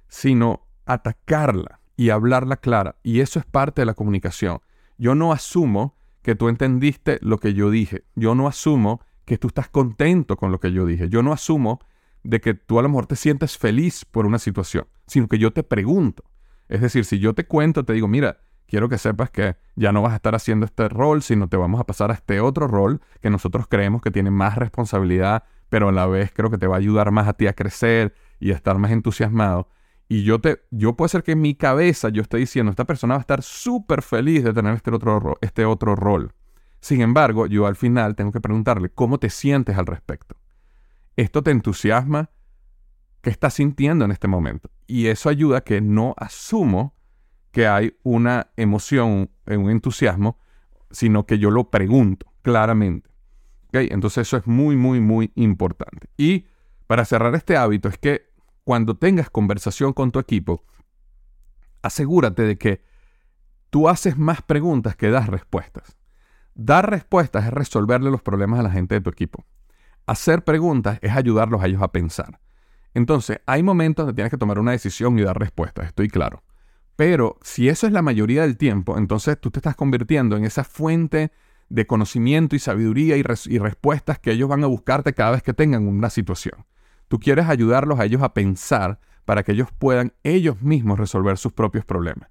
sino 0.09 0.67
atacarla 0.87 1.81
y 1.95 2.09
hablarla 2.09 2.57
clara. 2.57 2.97
Y 3.03 3.21
eso 3.21 3.39
es 3.39 3.45
parte 3.45 3.83
de 3.83 3.87
la 3.87 3.93
comunicación. 3.93 4.61
Yo 4.97 5.15
no 5.15 5.31
asumo 5.31 5.95
que 6.23 6.35
tú 6.35 6.49
entendiste 6.49 7.19
lo 7.21 7.37
que 7.37 7.53
yo 7.53 7.71
dije. 7.71 8.05
Yo 8.15 8.35
no 8.35 8.49
asumo 8.49 9.03
que 9.27 9.37
tú 9.37 9.49
estás 9.49 9.69
contento 9.69 10.39
con 10.39 10.51
lo 10.51 10.59
que 10.59 10.73
yo 10.73 10.87
dije. 10.87 11.11
Yo 11.11 11.23
no 11.23 11.35
asumo 11.35 11.79
de 12.23 12.41
que 12.41 12.55
tú 12.55 12.79
a 12.79 12.83
lo 12.83 12.89
mejor 12.89 13.07
te 13.07 13.17
sientes 13.17 13.59
feliz 13.59 14.07
por 14.07 14.25
una 14.25 14.39
situación, 14.39 14.87
sino 15.07 15.29
que 15.29 15.39
yo 15.39 15.53
te 15.53 15.65
pregunto. 15.65 16.25
Es 16.71 16.81
decir, 16.81 17.05
si 17.05 17.19
yo 17.19 17.35
te 17.35 17.45
cuento, 17.45 17.85
te 17.85 17.93
digo, 17.93 18.09
mira, 18.09 18.41
quiero 18.73 18.89
que 18.89 18.97
sepas 18.97 19.29
que 19.29 19.57
ya 19.77 19.93
no 19.93 20.01
vas 20.01 20.15
a 20.15 20.17
estar 20.17 20.35
haciendo 20.35 20.65
este 20.65 20.89
rol, 20.89 21.21
sino 21.23 21.47
te 21.47 21.59
vamos 21.59 21.79
a 21.79 21.85
pasar 21.85 22.11
a 22.11 22.15
este 22.15 22.41
otro 22.41 22.69
rol 22.69 23.03
que 23.21 23.29
nosotros 23.29 23.67
creemos 23.69 24.01
que 24.01 24.11
tiene 24.11 24.31
más 24.31 24.57
responsabilidad, 24.57 25.45
pero 25.69 25.91
a 25.91 25.93
la 25.93 26.07
vez 26.07 26.33
creo 26.33 26.51
que 26.51 26.57
te 26.57 26.67
va 26.67 26.77
a 26.77 26.79
ayudar 26.79 27.11
más 27.11 27.29
a 27.29 27.35
ti 27.35 27.47
a 27.47 27.53
crecer 27.53 28.15
y 28.41 28.51
a 28.51 28.55
estar 28.55 28.79
más 28.79 28.91
entusiasmado. 28.91 29.69
Y 30.09 30.23
yo, 30.23 30.41
te, 30.41 30.63
yo 30.71 30.97
puede 30.97 31.11
ser 31.11 31.23
que 31.23 31.33
en 31.33 31.43
mi 31.43 31.55
cabeza 31.55 32.09
yo 32.09 32.23
esté 32.23 32.39
diciendo, 32.39 32.71
esta 32.71 32.87
persona 32.87 33.13
va 33.13 33.19
a 33.19 33.21
estar 33.21 33.43
súper 33.43 34.01
feliz 34.01 34.43
de 34.43 34.55
tener 34.55 34.73
este 34.75 34.91
otro, 34.91 35.37
este 35.43 35.67
otro 35.67 35.95
rol. 35.95 36.33
Sin 36.81 37.03
embargo, 37.03 37.47
yo 37.47 37.67
al 37.67 37.77
final 37.77 38.17
tengo 38.17 38.33
que 38.33 38.41
preguntarle, 38.41 38.89
¿cómo 38.89 39.19
te 39.19 39.29
sientes 39.29 39.77
al 39.77 39.85
respecto? 39.85 40.37
¿Esto 41.17 41.43
te 41.43 41.51
entusiasma? 41.51 42.31
¿Qué 43.21 43.29
estás 43.29 43.53
sintiendo 43.53 44.07
en 44.07 44.13
este 44.13 44.29
momento? 44.29 44.71
Y 44.87 45.09
eso 45.09 45.29
ayuda 45.29 45.59
a 45.59 45.61
que 45.61 45.83
no 45.83 46.15
asumo 46.17 46.95
que 47.53 47.67
hay 47.67 47.97
una 48.03 48.49
emoción, 48.57 49.31
un 49.47 49.71
entusiasmo, 49.71 50.39
sino 50.91 51.27
que 51.27 51.39
yo 51.39 51.51
lo 51.51 51.71
pregunto 51.71 52.33
claramente. 52.43 53.11
Entonces 53.73 54.27
eso 54.29 54.37
es 54.37 54.47
muy, 54.47 54.77
muy, 54.77 55.01
muy 55.01 55.33
importante. 55.35 56.09
Y 56.17 56.47
para 56.87 57.05
cerrar 57.05 57.35
este 57.35 57.57
hábito 57.57 57.89
es 57.89 57.99
que 57.99 58.31
cuando 58.65 58.97
tengas 58.97 59.31
conversación 59.31 59.93
con 59.93 60.11
tu 60.11 60.19
equipo, 60.19 60.65
asegúrate 61.83 62.43
de 62.43 62.59
que 62.59 62.85
tú 63.71 63.89
haces 63.89 64.19
más 64.19 64.43
preguntas 64.43 64.97
que 64.97 65.11
das 65.11 65.27
respuestas. 65.29 65.97
Dar 66.55 66.91
respuestas 66.91 67.47
es 67.47 67.51
resolverle 67.51 68.11
los 68.11 68.23
problemas 68.23 68.61
a 68.61 68.63
la 68.63 68.71
gente 68.71 68.95
de 68.95 69.01
tu 69.01 69.11
equipo. 69.11 69.47
Hacer 70.07 70.45
preguntas 70.45 70.99
es 71.01 71.13
ayudarlos 71.13 71.63
a 71.63 71.67
ellos 71.67 71.83
a 71.83 71.93
pensar. 71.93 72.41
Entonces, 72.95 73.41
hay 73.47 73.63
momentos 73.63 74.05
donde 74.05 74.17
tienes 74.17 74.31
que 74.31 74.37
tomar 74.37 74.59
una 74.59 74.73
decisión 74.73 75.19
y 75.19 75.23
dar 75.23 75.39
respuestas, 75.39 75.87
estoy 75.87 76.09
claro. 76.09 76.43
Pero 76.97 77.39
si 77.43 77.69
eso 77.69 77.87
es 77.87 77.93
la 77.93 78.03
mayoría 78.03 78.43
del 78.43 78.57
tiempo, 78.57 78.99
entonces 78.99 79.41
tú 79.41 79.51
te 79.51 79.59
estás 79.59 79.77
convirtiendo 79.77 80.37
en 80.37 80.45
esa 80.45 80.65
fuente 80.65 81.33
de 81.69 81.87
conocimiento 81.87 82.55
y 82.55 82.59
sabiduría 82.59 83.17
y, 83.17 83.23
respuestas 83.23 84.19
que 84.19 84.33
ellos 84.33 84.49
van 84.49 84.63
a 84.63 84.67
buscarte 84.67 85.15
cada 85.15 85.31
vez 85.31 85.43
que 85.43 85.55
tengan 85.55 85.89
una 85.89 86.11
situación. 86.11 86.67
Tú 87.09 87.19
quieres 87.19 87.49
ayudarlos 87.49 87.99
a 87.99 88.05
ellos 88.05 88.23
a 88.23 88.35
pensar 88.35 89.01
para 89.25 89.43
que 89.43 89.53
ellos 89.53 89.69
puedan 89.79 90.13
ellos 90.23 90.61
mismos 90.61 90.99
resolver 90.99 91.39
sus 91.39 91.53
propios 91.53 91.87
problemas. 91.87 92.29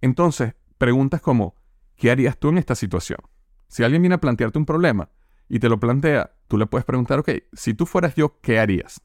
Entonces, 0.00 0.54
preguntas 0.78 1.20
como, 1.20 1.56
¿qué 1.96 2.12
harías 2.12 2.38
tú 2.38 2.50
en 2.50 2.58
esta 2.58 2.76
situación? 2.76 3.18
Si 3.66 3.82
alguien 3.82 4.02
viene 4.02 4.14
a 4.14 4.20
plantearte 4.20 4.58
un 4.58 4.66
problema 4.66 5.10
y 5.48 5.58
te 5.58 5.68
lo 5.68 5.80
plantea, 5.80 6.30
tú 6.46 6.56
le 6.56 6.66
puedes 6.66 6.84
preguntar, 6.84 7.18
ok, 7.18 7.30
si 7.54 7.74
tú 7.74 7.86
fueras 7.86 8.14
yo, 8.14 8.38
¿qué 8.40 8.60
harías? 8.60 9.00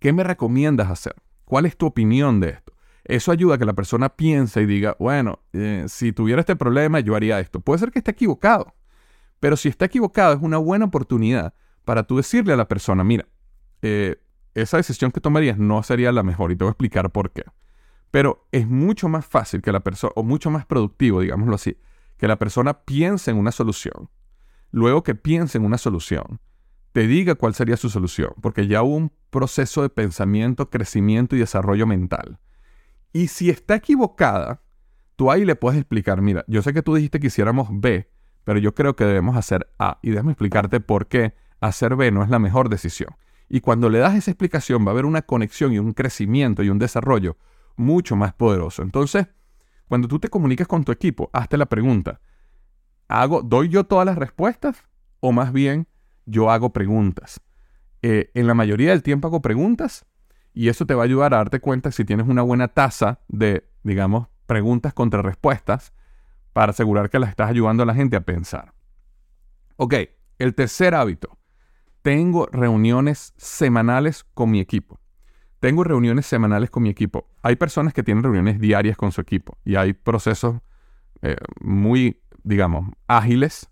¿Qué 0.00 0.12
me 0.12 0.24
recomiendas 0.24 0.90
hacer? 0.90 1.14
¿Cuál 1.44 1.66
es 1.66 1.76
tu 1.76 1.86
opinión 1.86 2.40
de 2.40 2.50
esto? 2.50 2.69
Eso 3.04 3.32
ayuda 3.32 3.54
a 3.54 3.58
que 3.58 3.64
la 3.64 3.72
persona 3.72 4.10
piense 4.10 4.62
y 4.62 4.66
diga, 4.66 4.96
bueno, 4.98 5.40
eh, 5.52 5.84
si 5.88 6.12
tuviera 6.12 6.40
este 6.40 6.56
problema, 6.56 7.00
yo 7.00 7.16
haría 7.16 7.40
esto. 7.40 7.60
Puede 7.60 7.78
ser 7.78 7.90
que 7.90 8.00
esté 8.00 8.10
equivocado. 8.10 8.74
Pero 9.40 9.56
si 9.56 9.68
está 9.68 9.86
equivocado, 9.86 10.34
es 10.34 10.40
una 10.42 10.58
buena 10.58 10.84
oportunidad 10.84 11.54
para 11.84 12.04
tú 12.04 12.18
decirle 12.18 12.52
a 12.52 12.56
la 12.56 12.68
persona, 12.68 13.02
mira, 13.04 13.26
eh, 13.82 14.22
esa 14.54 14.76
decisión 14.76 15.10
que 15.10 15.20
tomarías 15.20 15.58
no 15.58 15.82
sería 15.82 16.12
la 16.12 16.22
mejor 16.22 16.52
y 16.52 16.56
te 16.56 16.64
voy 16.64 16.70
a 16.70 16.72
explicar 16.72 17.10
por 17.10 17.32
qué. 17.32 17.44
Pero 18.10 18.46
es 18.52 18.68
mucho 18.68 19.08
más 19.08 19.24
fácil 19.24 19.62
que 19.62 19.72
la 19.72 19.80
persona, 19.80 20.12
o 20.16 20.22
mucho 20.22 20.50
más 20.50 20.66
productivo, 20.66 21.20
digámoslo 21.20 21.54
así, 21.54 21.78
que 22.18 22.28
la 22.28 22.38
persona 22.38 22.84
piense 22.84 23.30
en 23.30 23.38
una 23.38 23.52
solución. 23.52 24.10
Luego 24.72 25.02
que 25.02 25.14
piense 25.14 25.58
en 25.58 25.64
una 25.64 25.78
solución, 25.78 26.40
te 26.92 27.06
diga 27.06 27.34
cuál 27.36 27.54
sería 27.54 27.76
su 27.76 27.88
solución, 27.88 28.34
porque 28.42 28.66
ya 28.66 28.82
hubo 28.82 28.96
un 28.96 29.12
proceso 29.30 29.82
de 29.82 29.88
pensamiento, 29.88 30.70
crecimiento 30.70 31.36
y 31.36 31.38
desarrollo 31.38 31.86
mental. 31.86 32.38
Y 33.12 33.28
si 33.28 33.50
está 33.50 33.76
equivocada, 33.76 34.62
tú 35.16 35.30
ahí 35.30 35.44
le 35.44 35.56
puedes 35.56 35.78
explicar, 35.78 36.22
mira, 36.22 36.44
yo 36.46 36.62
sé 36.62 36.72
que 36.72 36.82
tú 36.82 36.94
dijiste 36.94 37.20
que 37.20 37.26
hiciéramos 37.26 37.68
B, 37.72 38.10
pero 38.44 38.58
yo 38.58 38.74
creo 38.74 38.96
que 38.96 39.04
debemos 39.04 39.36
hacer 39.36 39.70
A. 39.78 39.98
Y 40.02 40.10
déjame 40.10 40.32
explicarte 40.32 40.80
por 40.80 41.08
qué 41.08 41.34
hacer 41.60 41.96
B 41.96 42.10
no 42.10 42.22
es 42.22 42.30
la 42.30 42.38
mejor 42.38 42.68
decisión. 42.68 43.10
Y 43.48 43.60
cuando 43.60 43.90
le 43.90 43.98
das 43.98 44.14
esa 44.14 44.30
explicación 44.30 44.84
va 44.84 44.90
a 44.90 44.92
haber 44.92 45.06
una 45.06 45.22
conexión 45.22 45.72
y 45.72 45.78
un 45.78 45.92
crecimiento 45.92 46.62
y 46.62 46.70
un 46.70 46.78
desarrollo 46.78 47.36
mucho 47.76 48.14
más 48.14 48.32
poderoso. 48.32 48.82
Entonces, 48.82 49.26
cuando 49.88 50.06
tú 50.06 50.20
te 50.20 50.28
comuniques 50.28 50.68
con 50.68 50.84
tu 50.84 50.92
equipo, 50.92 51.30
hazte 51.32 51.56
la 51.56 51.66
pregunta, 51.66 52.20
¿hago, 53.08 53.42
¿doy 53.42 53.68
yo 53.68 53.84
todas 53.84 54.06
las 54.06 54.16
respuestas? 54.16 54.84
O 55.18 55.32
más 55.32 55.52
bien, 55.52 55.88
yo 56.26 56.50
hago 56.50 56.72
preguntas. 56.72 57.40
Eh, 58.02 58.30
en 58.34 58.46
la 58.46 58.54
mayoría 58.54 58.90
del 58.90 59.02
tiempo 59.02 59.26
hago 59.26 59.42
preguntas 59.42 60.06
y 60.52 60.68
eso 60.68 60.86
te 60.86 60.94
va 60.94 61.02
a 61.02 61.04
ayudar 61.04 61.34
a 61.34 61.38
darte 61.38 61.60
cuenta 61.60 61.90
si 61.90 62.04
tienes 62.04 62.26
una 62.28 62.42
buena 62.42 62.68
tasa 62.68 63.20
de, 63.28 63.68
digamos, 63.82 64.28
preguntas 64.46 64.92
contra 64.94 65.22
respuestas 65.22 65.92
para 66.52 66.70
asegurar 66.70 67.10
que 67.10 67.18
la 67.18 67.26
estás 67.26 67.50
ayudando 67.50 67.82
a 67.82 67.86
la 67.86 67.94
gente 67.94 68.16
a 68.16 68.22
pensar. 68.22 68.72
Ok, 69.76 69.94
el 70.38 70.54
tercer 70.54 70.94
hábito. 70.94 71.38
Tengo 72.02 72.46
reuniones 72.46 73.34
semanales 73.36 74.24
con 74.34 74.50
mi 74.50 74.60
equipo. 74.60 74.98
Tengo 75.60 75.84
reuniones 75.84 76.26
semanales 76.26 76.70
con 76.70 76.82
mi 76.82 76.88
equipo. 76.88 77.28
Hay 77.42 77.56
personas 77.56 77.92
que 77.92 78.02
tienen 78.02 78.24
reuniones 78.24 78.58
diarias 78.58 78.96
con 78.96 79.12
su 79.12 79.20
equipo 79.20 79.58
y 79.64 79.76
hay 79.76 79.92
procesos 79.92 80.60
eh, 81.22 81.36
muy, 81.60 82.22
digamos, 82.42 82.90
ágiles 83.06 83.70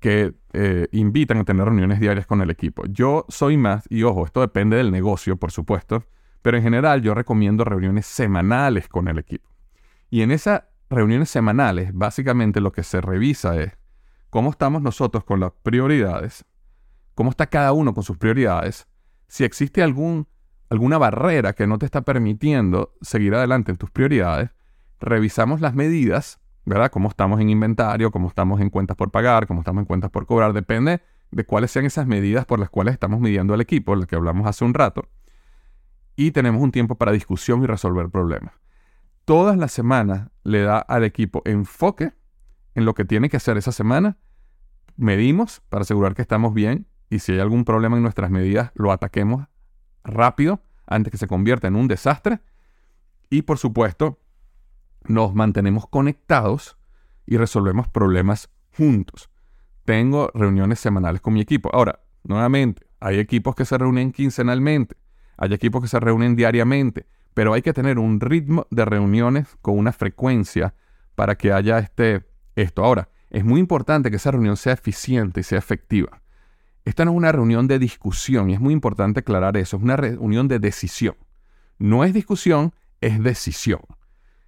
que 0.00 0.34
eh, 0.52 0.88
invitan 0.92 1.38
a 1.38 1.44
tener 1.44 1.64
reuniones 1.64 2.00
diarias 2.00 2.26
con 2.26 2.40
el 2.40 2.50
equipo. 2.50 2.84
Yo 2.86 3.24
soy 3.28 3.56
más, 3.56 3.84
y 3.88 4.02
ojo, 4.02 4.26
esto 4.26 4.40
depende 4.40 4.76
del 4.76 4.90
negocio, 4.90 5.36
por 5.36 5.52
supuesto, 5.52 6.04
pero 6.42 6.56
en 6.56 6.62
general 6.62 7.02
yo 7.02 7.14
recomiendo 7.14 7.64
reuniones 7.64 8.06
semanales 8.06 8.88
con 8.88 9.08
el 9.08 9.18
equipo. 9.18 9.48
Y 10.10 10.22
en 10.22 10.30
esas 10.30 10.62
reuniones 10.90 11.30
semanales, 11.30 11.90
básicamente 11.92 12.60
lo 12.60 12.72
que 12.72 12.82
se 12.82 13.00
revisa 13.00 13.60
es 13.60 13.76
cómo 14.30 14.50
estamos 14.50 14.82
nosotros 14.82 15.24
con 15.24 15.40
las 15.40 15.52
prioridades, 15.62 16.44
cómo 17.14 17.30
está 17.30 17.46
cada 17.46 17.72
uno 17.72 17.94
con 17.94 18.04
sus 18.04 18.16
prioridades, 18.16 18.86
si 19.26 19.44
existe 19.44 19.82
algún, 19.82 20.26
alguna 20.70 20.98
barrera 20.98 21.52
que 21.52 21.66
no 21.66 21.78
te 21.78 21.84
está 21.84 22.02
permitiendo 22.02 22.94
seguir 23.02 23.34
adelante 23.34 23.70
en 23.70 23.76
tus 23.76 23.90
prioridades, 23.90 24.50
revisamos 25.00 25.60
las 25.60 25.74
medidas, 25.74 26.40
¿verdad? 26.64 26.90
Cómo 26.90 27.08
estamos 27.08 27.40
en 27.40 27.50
inventario, 27.50 28.10
cómo 28.10 28.28
estamos 28.28 28.60
en 28.60 28.70
cuentas 28.70 28.96
por 28.96 29.10
pagar, 29.10 29.46
cómo 29.46 29.60
estamos 29.60 29.82
en 29.82 29.86
cuentas 29.86 30.10
por 30.10 30.26
cobrar, 30.26 30.52
depende 30.52 31.02
de 31.30 31.44
cuáles 31.44 31.70
sean 31.70 31.84
esas 31.84 32.06
medidas 32.06 32.46
por 32.46 32.58
las 32.58 32.70
cuales 32.70 32.94
estamos 32.94 33.20
midiendo 33.20 33.52
al 33.52 33.60
equipo, 33.60 33.94
lo 33.94 34.06
que 34.06 34.16
hablamos 34.16 34.46
hace 34.46 34.64
un 34.64 34.74
rato, 34.74 35.08
y 36.18 36.32
tenemos 36.32 36.60
un 36.60 36.72
tiempo 36.72 36.96
para 36.96 37.12
discusión 37.12 37.62
y 37.62 37.66
resolver 37.66 38.10
problemas 38.10 38.52
todas 39.28 39.58
las 39.58 39.72
semanas 39.72 40.30
le 40.42 40.62
da 40.62 40.78
al 40.78 41.04
equipo 41.04 41.42
enfoque 41.44 42.14
en 42.74 42.86
lo 42.86 42.94
que 42.94 43.04
tiene 43.04 43.28
que 43.28 43.36
hacer 43.36 43.58
esa 43.58 43.72
semana. 43.72 44.16
Medimos 44.96 45.60
para 45.68 45.82
asegurar 45.82 46.14
que 46.14 46.22
estamos 46.22 46.54
bien 46.54 46.86
y 47.10 47.18
si 47.18 47.32
hay 47.32 47.40
algún 47.40 47.66
problema 47.66 47.98
en 47.98 48.02
nuestras 48.02 48.30
medidas, 48.30 48.72
lo 48.74 48.90
ataquemos 48.90 49.46
rápido 50.02 50.62
antes 50.86 51.10
que 51.10 51.18
se 51.18 51.26
convierta 51.26 51.68
en 51.68 51.76
un 51.76 51.88
desastre. 51.88 52.40
Y 53.28 53.42
por 53.42 53.58
supuesto, 53.58 54.18
nos 55.04 55.34
mantenemos 55.34 55.86
conectados 55.86 56.78
y 57.26 57.36
resolvemos 57.36 57.86
problemas 57.86 58.48
juntos. 58.78 59.28
Tengo 59.84 60.30
reuniones 60.32 60.80
semanales 60.80 61.20
con 61.20 61.34
mi 61.34 61.42
equipo. 61.42 61.68
Ahora, 61.74 62.00
nuevamente, 62.24 62.86
hay 62.98 63.18
equipos 63.18 63.54
que 63.54 63.66
se 63.66 63.76
reúnen 63.76 64.10
quincenalmente, 64.10 64.96
hay 65.38 65.54
equipos 65.54 65.80
que 65.80 65.88
se 65.88 65.98
reúnen 65.98 66.36
diariamente 66.36 67.06
pero 67.38 67.54
hay 67.54 67.62
que 67.62 67.72
tener 67.72 68.00
un 68.00 68.18
ritmo 68.18 68.66
de 68.70 68.84
reuniones 68.84 69.46
con 69.62 69.78
una 69.78 69.92
frecuencia 69.92 70.74
para 71.14 71.36
que 71.38 71.52
haya 71.52 71.78
este, 71.78 72.26
esto. 72.56 72.84
Ahora, 72.84 73.10
es 73.30 73.44
muy 73.44 73.60
importante 73.60 74.10
que 74.10 74.16
esa 74.16 74.32
reunión 74.32 74.56
sea 74.56 74.72
eficiente 74.72 75.38
y 75.38 75.44
sea 75.44 75.58
efectiva. 75.58 76.20
Esta 76.84 77.04
no 77.04 77.12
es 77.12 77.16
una 77.16 77.30
reunión 77.30 77.68
de 77.68 77.78
discusión 77.78 78.50
y 78.50 78.54
es 78.54 78.60
muy 78.60 78.74
importante 78.74 79.20
aclarar 79.20 79.56
eso, 79.56 79.76
es 79.76 79.82
una 79.84 79.96
reunión 79.96 80.48
de 80.48 80.58
decisión. 80.58 81.14
No 81.78 82.02
es 82.02 82.12
discusión, 82.12 82.74
es 83.00 83.22
decisión. 83.22 83.82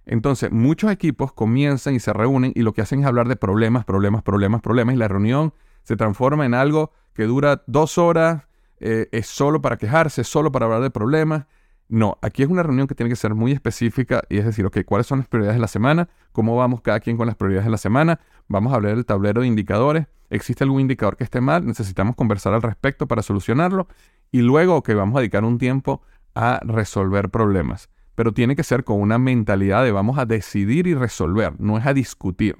Entonces, 0.05 0.51
muchos 0.51 0.91
equipos 0.91 1.31
comienzan 1.31 1.95
y 1.95 2.01
se 2.01 2.11
reúnen 2.11 2.51
y 2.55 2.63
lo 2.63 2.73
que 2.73 2.81
hacen 2.81 2.99
es 2.99 3.05
hablar 3.05 3.29
de 3.29 3.37
problemas, 3.37 3.85
problemas, 3.85 4.21
problemas, 4.21 4.59
problemas 4.59 4.95
y 4.95 4.97
la 4.97 5.07
reunión 5.07 5.53
se 5.83 5.95
transforma 5.95 6.45
en 6.45 6.55
algo 6.55 6.91
que 7.13 7.23
dura 7.23 7.63
dos 7.67 7.97
horas, 7.97 8.43
eh, 8.81 9.07
es 9.11 9.27
solo 9.27 9.61
para 9.61 9.77
quejarse, 9.77 10.23
solo 10.23 10.51
para 10.51 10.65
hablar 10.65 10.81
de 10.81 10.89
problemas 10.89 11.45
no, 11.91 12.17
aquí 12.21 12.41
es 12.41 12.47
una 12.47 12.63
reunión 12.63 12.87
que 12.87 12.95
tiene 12.95 13.09
que 13.09 13.17
ser 13.17 13.35
muy 13.35 13.51
específica 13.51 14.23
y 14.29 14.37
es 14.37 14.45
decir, 14.45 14.65
ok, 14.65 14.77
¿cuáles 14.85 15.07
son 15.07 15.19
las 15.19 15.27
prioridades 15.27 15.57
de 15.57 15.61
la 15.61 15.67
semana? 15.67 16.07
¿Cómo 16.31 16.55
vamos 16.55 16.79
cada 16.79 17.01
quien 17.01 17.17
con 17.17 17.27
las 17.27 17.35
prioridades 17.35 17.65
de 17.65 17.71
la 17.71 17.77
semana? 17.77 18.21
Vamos 18.47 18.71
a 18.71 18.77
hablar 18.77 18.95
del 18.95 19.05
tablero 19.05 19.41
de 19.41 19.47
indicadores. 19.47 20.07
¿Existe 20.29 20.63
algún 20.63 20.79
indicador 20.79 21.17
que 21.17 21.25
esté 21.25 21.41
mal? 21.41 21.65
Necesitamos 21.65 22.15
conversar 22.15 22.53
al 22.53 22.61
respecto 22.61 23.09
para 23.09 23.21
solucionarlo. 23.21 23.89
Y 24.31 24.39
luego, 24.39 24.77
ok, 24.77 24.93
vamos 24.93 25.17
a 25.17 25.19
dedicar 25.19 25.43
un 25.43 25.57
tiempo 25.57 26.01
a 26.33 26.61
resolver 26.63 27.29
problemas. 27.29 27.89
Pero 28.15 28.31
tiene 28.31 28.55
que 28.55 28.63
ser 28.63 28.85
con 28.85 29.01
una 29.01 29.17
mentalidad 29.17 29.83
de 29.83 29.91
vamos 29.91 30.17
a 30.17 30.25
decidir 30.25 30.87
y 30.87 30.93
resolver, 30.93 31.59
no 31.59 31.77
es 31.77 31.85
a 31.85 31.93
discutir. 31.93 32.55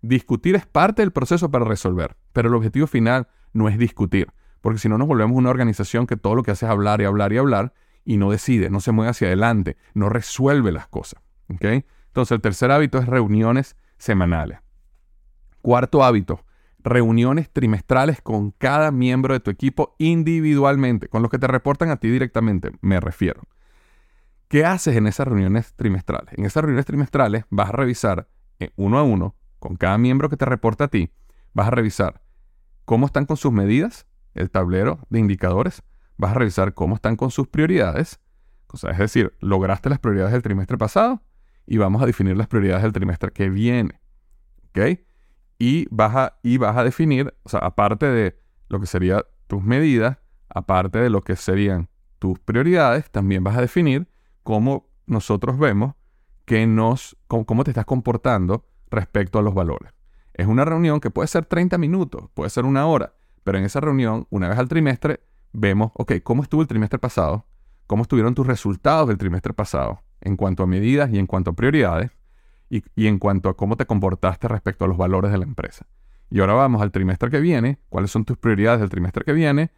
Discutir 0.00 0.56
es 0.56 0.66
parte 0.66 1.02
del 1.02 1.12
proceso 1.12 1.52
para 1.52 1.64
resolver, 1.64 2.16
pero 2.32 2.48
el 2.48 2.56
objetivo 2.56 2.88
final 2.88 3.28
no 3.52 3.68
es 3.68 3.78
discutir, 3.78 4.32
porque 4.62 4.78
si 4.78 4.88
no 4.88 4.96
nos 4.96 5.08
volvemos 5.08 5.36
una 5.36 5.50
organización 5.50 6.06
que 6.06 6.16
todo 6.16 6.34
lo 6.34 6.42
que 6.42 6.52
hace 6.52 6.64
es 6.64 6.70
hablar 6.70 7.02
y 7.02 7.04
hablar 7.04 7.32
y 7.32 7.36
hablar 7.36 7.74
y 8.04 8.16
no 8.16 8.30
decide, 8.30 8.70
no 8.70 8.80
se 8.80 8.92
mueve 8.92 9.10
hacia 9.10 9.26
adelante, 9.26 9.76
no 9.92 10.08
resuelve 10.08 10.72
las 10.72 10.86
cosas. 10.86 11.20
Entonces 11.48 12.30
el 12.30 12.40
tercer 12.40 12.70
hábito 12.70 12.98
es 12.98 13.06
reuniones 13.06 13.76
semanales. 13.98 14.60
Cuarto 15.60 16.02
hábito, 16.02 16.44
reuniones 16.78 17.50
trimestrales 17.50 18.22
con 18.22 18.52
cada 18.52 18.90
miembro 18.90 19.34
de 19.34 19.40
tu 19.40 19.50
equipo 19.50 19.94
individualmente, 19.98 21.08
con 21.08 21.22
los 21.22 21.30
que 21.30 21.38
te 21.38 21.46
reportan 21.46 21.90
a 21.90 21.96
ti 21.96 22.08
directamente, 22.08 22.72
me 22.80 23.00
refiero. 23.00 23.42
¿Qué 24.48 24.64
haces 24.64 24.96
en 24.96 25.06
esas 25.06 25.26
reuniones 25.26 25.74
trimestrales? 25.74 26.34
En 26.36 26.44
esas 26.44 26.62
reuniones 26.62 26.86
trimestrales 26.86 27.44
vas 27.50 27.70
a 27.70 27.72
revisar 27.72 28.28
eh, 28.58 28.70
uno 28.76 28.98
a 28.98 29.02
uno 29.02 29.34
con 29.58 29.76
cada 29.76 29.98
miembro 29.98 30.28
que 30.28 30.36
te 30.36 30.44
reporta 30.44 30.84
a 30.84 30.88
ti, 30.88 31.10
vas 31.52 31.68
a 31.68 31.70
revisar 31.70 32.22
cómo 32.84 33.06
están 33.06 33.26
con 33.26 33.36
sus 33.36 33.52
medidas, 33.52 34.06
el 34.34 34.50
tablero 34.50 35.00
de 35.10 35.18
indicadores, 35.18 35.82
vas 36.16 36.32
a 36.32 36.34
revisar 36.34 36.74
cómo 36.74 36.94
están 36.94 37.16
con 37.16 37.30
sus 37.30 37.48
prioridades, 37.48 38.20
es 38.72 38.98
decir, 38.98 39.34
lograste 39.40 39.90
las 39.90 39.98
prioridades 39.98 40.32
del 40.32 40.42
trimestre 40.42 40.78
pasado 40.78 41.22
y 41.66 41.76
vamos 41.76 42.02
a 42.02 42.06
definir 42.06 42.36
las 42.36 42.46
prioridades 42.46 42.82
del 42.82 42.92
trimestre 42.92 43.30
que 43.30 43.50
viene. 43.50 44.00
¿Ok? 44.68 45.00
Y 45.58 45.86
vas 45.90 46.16
a, 46.16 46.38
y 46.42 46.56
vas 46.56 46.76
a 46.76 46.84
definir, 46.84 47.34
o 47.42 47.48
sea, 47.48 47.60
aparte 47.60 48.06
de 48.06 48.38
lo 48.68 48.80
que 48.80 48.86
serían 48.86 49.22
tus 49.46 49.62
medidas, 49.62 50.18
aparte 50.48 50.98
de 50.98 51.10
lo 51.10 51.20
que 51.20 51.36
serían 51.36 51.88
tus 52.18 52.38
prioridades, 52.38 53.10
también 53.10 53.44
vas 53.44 53.56
a 53.56 53.60
definir 53.60 54.08
cómo 54.42 54.88
nosotros 55.06 55.58
vemos 55.58 55.94
que 56.44 56.66
nos, 56.66 57.16
cómo, 57.26 57.64
te 57.64 57.70
estás 57.70 57.84
comportando 57.84 58.66
respecto 58.90 59.38
a 59.38 59.42
los 59.42 59.54
valores. 59.54 59.92
Es 60.34 60.46
una 60.46 60.64
reunión 60.64 61.00
que 61.00 61.10
puede 61.10 61.28
ser 61.28 61.44
30 61.44 61.78
minutos, 61.78 62.30
puede 62.34 62.50
ser 62.50 62.64
una 62.64 62.86
hora, 62.86 63.14
pero 63.44 63.58
en 63.58 63.64
esa 63.64 63.80
reunión, 63.80 64.26
una 64.30 64.48
vez 64.48 64.58
al 64.58 64.68
trimestre, 64.68 65.20
vemos, 65.52 65.92
ok, 65.94 66.14
¿cómo 66.22 66.42
estuvo 66.42 66.62
el 66.62 66.68
trimestre 66.68 66.98
pasado? 66.98 67.46
¿Cómo 67.86 68.02
estuvieron 68.02 68.34
tus 68.34 68.46
resultados 68.46 69.08
del 69.08 69.18
trimestre 69.18 69.52
pasado 69.52 70.02
en 70.20 70.36
cuanto 70.36 70.62
a 70.62 70.66
medidas 70.66 71.10
y 71.10 71.18
en 71.18 71.26
cuanto 71.26 71.50
a 71.50 71.54
prioridades? 71.54 72.10
Y, 72.70 72.82
y 72.96 73.06
en 73.06 73.18
cuanto 73.18 73.50
a 73.50 73.56
cómo 73.56 73.76
te 73.76 73.84
comportaste 73.84 74.48
respecto 74.48 74.84
a 74.84 74.88
los 74.88 74.96
valores 74.96 75.30
de 75.30 75.38
la 75.38 75.44
empresa. 75.44 75.86
Y 76.30 76.40
ahora 76.40 76.54
vamos 76.54 76.80
al 76.80 76.90
trimestre 76.90 77.28
que 77.28 77.40
viene. 77.40 77.78
¿Cuáles 77.90 78.10
son 78.10 78.24
tus 78.24 78.38
prioridades 78.38 78.80
del 78.80 78.88
trimestre 78.88 79.24
que 79.24 79.34
viene? 79.34 79.70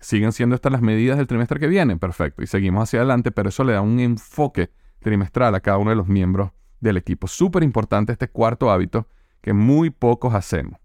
¿Siguen 0.00 0.32
siendo 0.32 0.54
estas 0.54 0.72
las 0.72 0.80
medidas 0.80 1.18
del 1.18 1.26
trimestre 1.26 1.60
que 1.60 1.66
viene? 1.66 1.98
Perfecto. 1.98 2.42
Y 2.42 2.46
seguimos 2.46 2.84
hacia 2.84 3.00
adelante, 3.00 3.30
pero 3.30 3.50
eso 3.50 3.64
le 3.64 3.74
da 3.74 3.82
un 3.82 4.00
enfoque 4.00 4.70
trimestral 5.00 5.54
a 5.54 5.60
cada 5.60 5.76
uno 5.76 5.90
de 5.90 5.96
los 5.96 6.08
miembros 6.08 6.52
del 6.80 6.96
equipo. 6.96 7.26
Súper 7.26 7.62
importante 7.62 8.12
este 8.12 8.28
cuarto 8.28 8.70
hábito 8.70 9.08
que 9.42 9.52
muy 9.52 9.90
pocos 9.90 10.34
hacemos. 10.34 10.80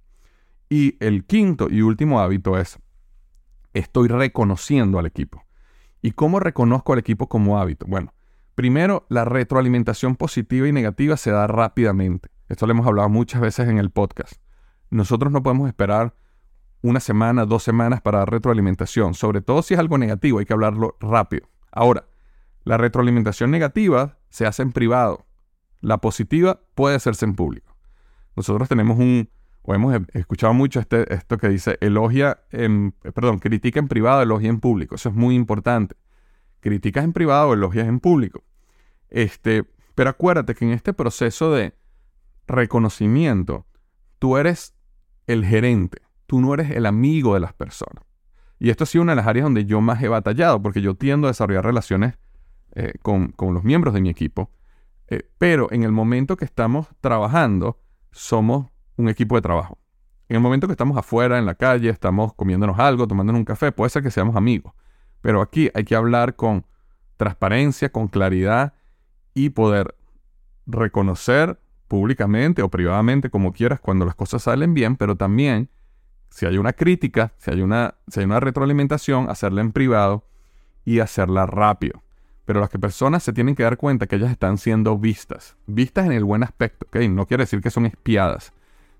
Y 0.75 0.97
el 0.99 1.23
quinto 1.23 1.69
y 1.69 1.83
último 1.83 2.19
hábito 2.19 2.57
es, 2.57 2.79
estoy 3.73 4.09
reconociendo 4.09 4.99
al 4.99 5.05
equipo. 5.05 5.41
¿Y 6.01 6.11
cómo 6.11 6.41
reconozco 6.41 6.91
al 6.91 6.99
equipo 6.99 7.29
como 7.29 7.57
hábito? 7.57 7.85
Bueno, 7.87 8.13
primero, 8.55 9.05
la 9.07 9.23
retroalimentación 9.23 10.17
positiva 10.17 10.67
y 10.67 10.73
negativa 10.73 11.15
se 11.15 11.31
da 11.31 11.47
rápidamente. 11.47 12.27
Esto 12.49 12.65
lo 12.65 12.73
hemos 12.73 12.85
hablado 12.85 13.07
muchas 13.07 13.39
veces 13.39 13.69
en 13.69 13.77
el 13.77 13.89
podcast. 13.89 14.33
Nosotros 14.89 15.31
no 15.31 15.41
podemos 15.43 15.69
esperar 15.69 16.13
una 16.81 16.99
semana, 16.99 17.45
dos 17.45 17.63
semanas 17.63 18.01
para 18.01 18.17
dar 18.19 18.31
retroalimentación. 18.31 19.13
Sobre 19.13 19.39
todo 19.39 19.61
si 19.61 19.75
es 19.75 19.79
algo 19.79 19.97
negativo, 19.97 20.39
hay 20.39 20.45
que 20.45 20.51
hablarlo 20.51 20.97
rápido. 20.99 21.47
Ahora, 21.71 22.09
la 22.65 22.75
retroalimentación 22.75 23.49
negativa 23.49 24.17
se 24.27 24.45
hace 24.45 24.61
en 24.61 24.73
privado. 24.73 25.25
La 25.79 25.99
positiva 25.99 26.59
puede 26.73 26.97
hacerse 26.97 27.23
en 27.23 27.35
público. 27.35 27.77
Nosotros 28.35 28.67
tenemos 28.67 28.99
un, 28.99 29.29
o 29.67 29.73
hemos 29.73 29.99
escuchado 30.13 30.53
mucho 30.53 30.79
este, 30.79 31.11
esto 31.11 31.37
que 31.37 31.49
dice, 31.49 31.77
elogia 31.81 32.39
en, 32.51 32.91
perdón, 32.91 33.39
critica 33.39 33.79
en 33.79 33.87
privado, 33.87 34.21
elogia 34.21 34.49
en 34.49 34.59
público. 34.59 34.93
Eso 34.93 35.09
es 35.09 35.15
muy 35.15 35.33
importante. 35.35 35.95
Criticas 36.59 37.03
en 37.03 37.13
privado, 37.13 37.53
elogias 37.53 37.87
en 37.87 37.99
público. 37.99 38.43
Este, 39.09 39.65
pero 39.95 40.11
acuérdate 40.11 40.53
que 40.53 40.65
en 40.65 40.71
este 40.71 40.93
proceso 40.93 41.51
de 41.51 41.73
reconocimiento, 42.47 43.65
tú 44.19 44.37
eres 44.37 44.75
el 45.25 45.43
gerente, 45.43 46.03
tú 46.27 46.41
no 46.41 46.53
eres 46.53 46.69
el 46.69 46.85
amigo 46.85 47.33
de 47.33 47.39
las 47.39 47.53
personas. 47.53 48.03
Y 48.59 48.69
esto 48.69 48.83
ha 48.83 48.87
sido 48.87 49.01
una 49.01 49.13
de 49.13 49.17
las 49.17 49.27
áreas 49.27 49.45
donde 49.45 49.65
yo 49.65 49.81
más 49.81 50.01
he 50.03 50.07
batallado, 50.07 50.61
porque 50.61 50.81
yo 50.81 50.93
tiendo 50.93 51.25
a 51.25 51.31
desarrollar 51.31 51.65
relaciones 51.65 52.19
eh, 52.75 52.93
con, 53.01 53.33
los 53.39 53.63
miembros 53.63 53.95
de 53.95 54.01
mi 54.01 54.09
equipo. 54.09 54.51
Eh, 55.07 55.27
pero 55.39 55.71
en 55.71 55.83
el 55.83 55.91
momento 55.91 56.37
que 56.37 56.45
estamos 56.45 56.87
trabajando, 57.01 57.79
somos 58.11 58.74
un 58.97 59.09
equipo 59.09 59.35
de 59.35 59.41
trabajo. 59.41 59.77
En 60.27 60.37
el 60.37 60.41
momento 60.41 60.67
que 60.67 60.73
estamos 60.73 60.97
afuera, 60.97 61.37
en 61.37 61.45
la 61.45 61.55
calle, 61.55 61.89
estamos 61.89 62.33
comiéndonos 62.33 62.79
algo, 62.79 63.07
tomándonos 63.07 63.39
un 63.39 63.45
café, 63.45 63.71
puede 63.71 63.89
ser 63.89 64.01
que 64.01 64.11
seamos 64.11 64.35
amigos. 64.35 64.73
Pero 65.21 65.41
aquí 65.41 65.69
hay 65.73 65.83
que 65.83 65.95
hablar 65.95 66.35
con 66.35 66.65
transparencia, 67.17 67.91
con 67.91 68.07
claridad 68.07 68.73
y 69.33 69.49
poder 69.49 69.95
reconocer 70.65 71.59
públicamente 71.87 72.63
o 72.63 72.69
privadamente, 72.69 73.29
como 73.29 73.53
quieras, 73.53 73.79
cuando 73.79 74.05
las 74.05 74.15
cosas 74.15 74.43
salen 74.43 74.73
bien, 74.73 74.95
pero 74.95 75.15
también 75.15 75.69
si 76.29 76.45
hay 76.45 76.57
una 76.57 76.73
crítica, 76.73 77.33
si 77.37 77.51
hay 77.51 77.61
una, 77.61 77.95
si 78.07 78.19
hay 78.19 78.25
una 78.25 78.39
retroalimentación, 78.39 79.29
hacerla 79.29 79.61
en 79.61 79.71
privado 79.71 80.27
y 80.83 80.99
hacerla 80.99 81.45
rápido 81.45 82.05
pero 82.45 82.59
las 82.59 82.69
que 82.69 82.79
personas 82.79 83.23
se 83.23 83.33
tienen 83.33 83.55
que 83.55 83.63
dar 83.63 83.77
cuenta 83.77 84.05
que 84.07 84.15
ellas 84.15 84.31
están 84.31 84.57
siendo 84.57 84.97
vistas. 84.97 85.57
Vistas 85.65 86.05
en 86.05 86.11
el 86.11 86.23
buen 86.23 86.43
aspecto, 86.43 86.85
¿ok? 86.85 86.97
No 87.09 87.25
quiere 87.25 87.43
decir 87.43 87.59
que 87.59 87.71
son 87.71 87.87
espiadas, 87.87 88.53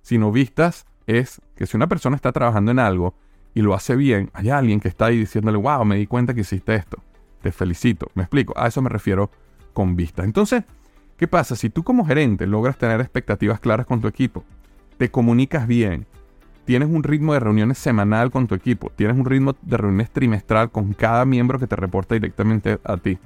sino 0.05 0.31
vistas 0.31 0.85
es 1.07 1.41
que 1.55 1.65
si 1.65 1.75
una 1.75 1.87
persona 1.87 2.15
está 2.15 2.31
trabajando 2.31 2.69
en 2.69 2.77
algo 2.77 3.15
y 3.55 3.61
lo 3.61 3.73
hace 3.73 3.95
bien, 3.95 4.29
hay 4.33 4.51
alguien 4.51 4.79
que 4.79 4.87
está 4.87 5.07
ahí 5.07 5.17
diciéndole, 5.17 5.57
wow, 5.57 5.83
me 5.83 5.95
di 5.95 6.05
cuenta 6.05 6.35
que 6.35 6.41
hiciste 6.41 6.75
esto. 6.75 7.01
Te 7.41 7.51
felicito. 7.51 8.11
Me 8.13 8.21
explico. 8.21 8.53
A 8.55 8.67
eso 8.67 8.83
me 8.83 8.89
refiero 8.89 9.31
con 9.73 9.95
vistas. 9.95 10.25
Entonces, 10.25 10.63
¿qué 11.17 11.27
pasa? 11.27 11.55
Si 11.55 11.71
tú 11.71 11.83
como 11.83 12.05
gerente 12.05 12.45
logras 12.45 12.77
tener 12.77 13.01
expectativas 13.01 13.59
claras 13.59 13.87
con 13.87 13.99
tu 13.99 14.07
equipo, 14.07 14.43
te 14.99 15.09
comunicas 15.09 15.65
bien, 15.65 16.05
tienes 16.65 16.87
un 16.87 17.01
ritmo 17.01 17.33
de 17.33 17.39
reuniones 17.39 17.79
semanal 17.79 18.29
con 18.29 18.45
tu 18.45 18.53
equipo, 18.53 18.91
tienes 18.95 19.17
un 19.17 19.25
ritmo 19.25 19.55
de 19.63 19.77
reuniones 19.77 20.11
trimestral 20.11 20.69
con 20.69 20.93
cada 20.93 21.25
miembro 21.25 21.57
que 21.57 21.65
te 21.65 21.75
reporta 21.75 22.13
directamente 22.13 22.77
a 22.83 22.97
ti, 22.97 23.17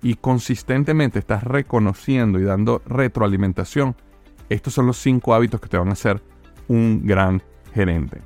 y 0.00 0.14
consistentemente 0.14 1.18
estás 1.18 1.42
reconociendo 1.42 2.38
y 2.38 2.44
dando 2.44 2.82
retroalimentación, 2.86 3.96
estos 4.50 4.74
son 4.74 4.86
los 4.86 4.98
cinco 4.98 5.34
hábitos 5.34 5.60
que 5.60 5.68
te 5.68 5.78
van 5.78 5.88
a 5.88 5.92
hacer 5.92 6.22
un 6.68 7.06
gran 7.06 7.42
gerente. 7.72 8.20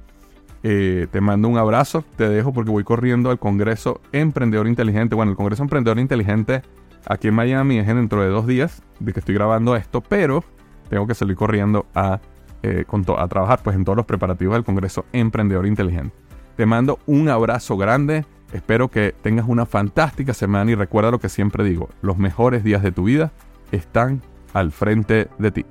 Eh, 0.62 1.06
te 1.10 1.20
mando 1.20 1.48
un 1.48 1.58
abrazo, 1.58 2.04
te 2.16 2.28
dejo 2.28 2.52
porque 2.52 2.70
voy 2.70 2.82
corriendo 2.82 3.30
al 3.30 3.38
Congreso 3.38 4.00
Emprendedor 4.10 4.66
Inteligente. 4.66 5.14
Bueno, 5.14 5.30
el 5.30 5.36
Congreso 5.36 5.62
Emprendedor 5.62 5.98
Inteligente 5.98 6.62
aquí 7.06 7.28
en 7.28 7.34
Miami 7.34 7.78
es 7.78 7.86
dentro 7.86 8.22
de 8.22 8.28
dos 8.28 8.46
días 8.46 8.82
de 8.98 9.12
que 9.12 9.20
estoy 9.20 9.34
grabando 9.34 9.76
esto, 9.76 10.00
pero 10.00 10.42
tengo 10.88 11.06
que 11.06 11.14
salir 11.14 11.36
corriendo 11.36 11.86
a, 11.94 12.20
eh, 12.62 12.84
a 13.18 13.28
trabajar 13.28 13.60
pues, 13.62 13.76
en 13.76 13.84
todos 13.84 13.96
los 13.96 14.06
preparativos 14.06 14.54
del 14.54 14.64
Congreso 14.64 15.04
Emprendedor 15.12 15.66
Inteligente. 15.66 16.16
Te 16.56 16.66
mando 16.66 16.98
un 17.06 17.28
abrazo 17.28 17.76
grande 17.76 18.24
Espero 18.54 18.88
que 18.88 19.12
tengas 19.20 19.46
una 19.48 19.66
fantástica 19.66 20.32
semana 20.32 20.70
y 20.70 20.74
recuerda 20.76 21.10
lo 21.10 21.18
que 21.18 21.28
siempre 21.28 21.64
digo, 21.64 21.88
los 22.02 22.18
mejores 22.18 22.62
días 22.62 22.84
de 22.84 22.92
tu 22.92 23.02
vida 23.02 23.32
están 23.72 24.22
al 24.52 24.70
frente 24.70 25.28
de 25.38 25.50
ti. 25.50 25.66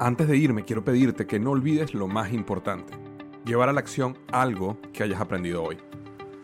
Antes 0.00 0.26
de 0.26 0.36
irme, 0.36 0.64
quiero 0.64 0.84
pedirte 0.84 1.24
que 1.24 1.38
no 1.38 1.52
olvides 1.52 1.94
lo 1.94 2.08
más 2.08 2.32
importante, 2.32 2.92
llevar 3.44 3.68
a 3.68 3.72
la 3.72 3.78
acción 3.78 4.18
algo 4.32 4.76
que 4.92 5.04
hayas 5.04 5.20
aprendido 5.20 5.62
hoy. 5.62 5.78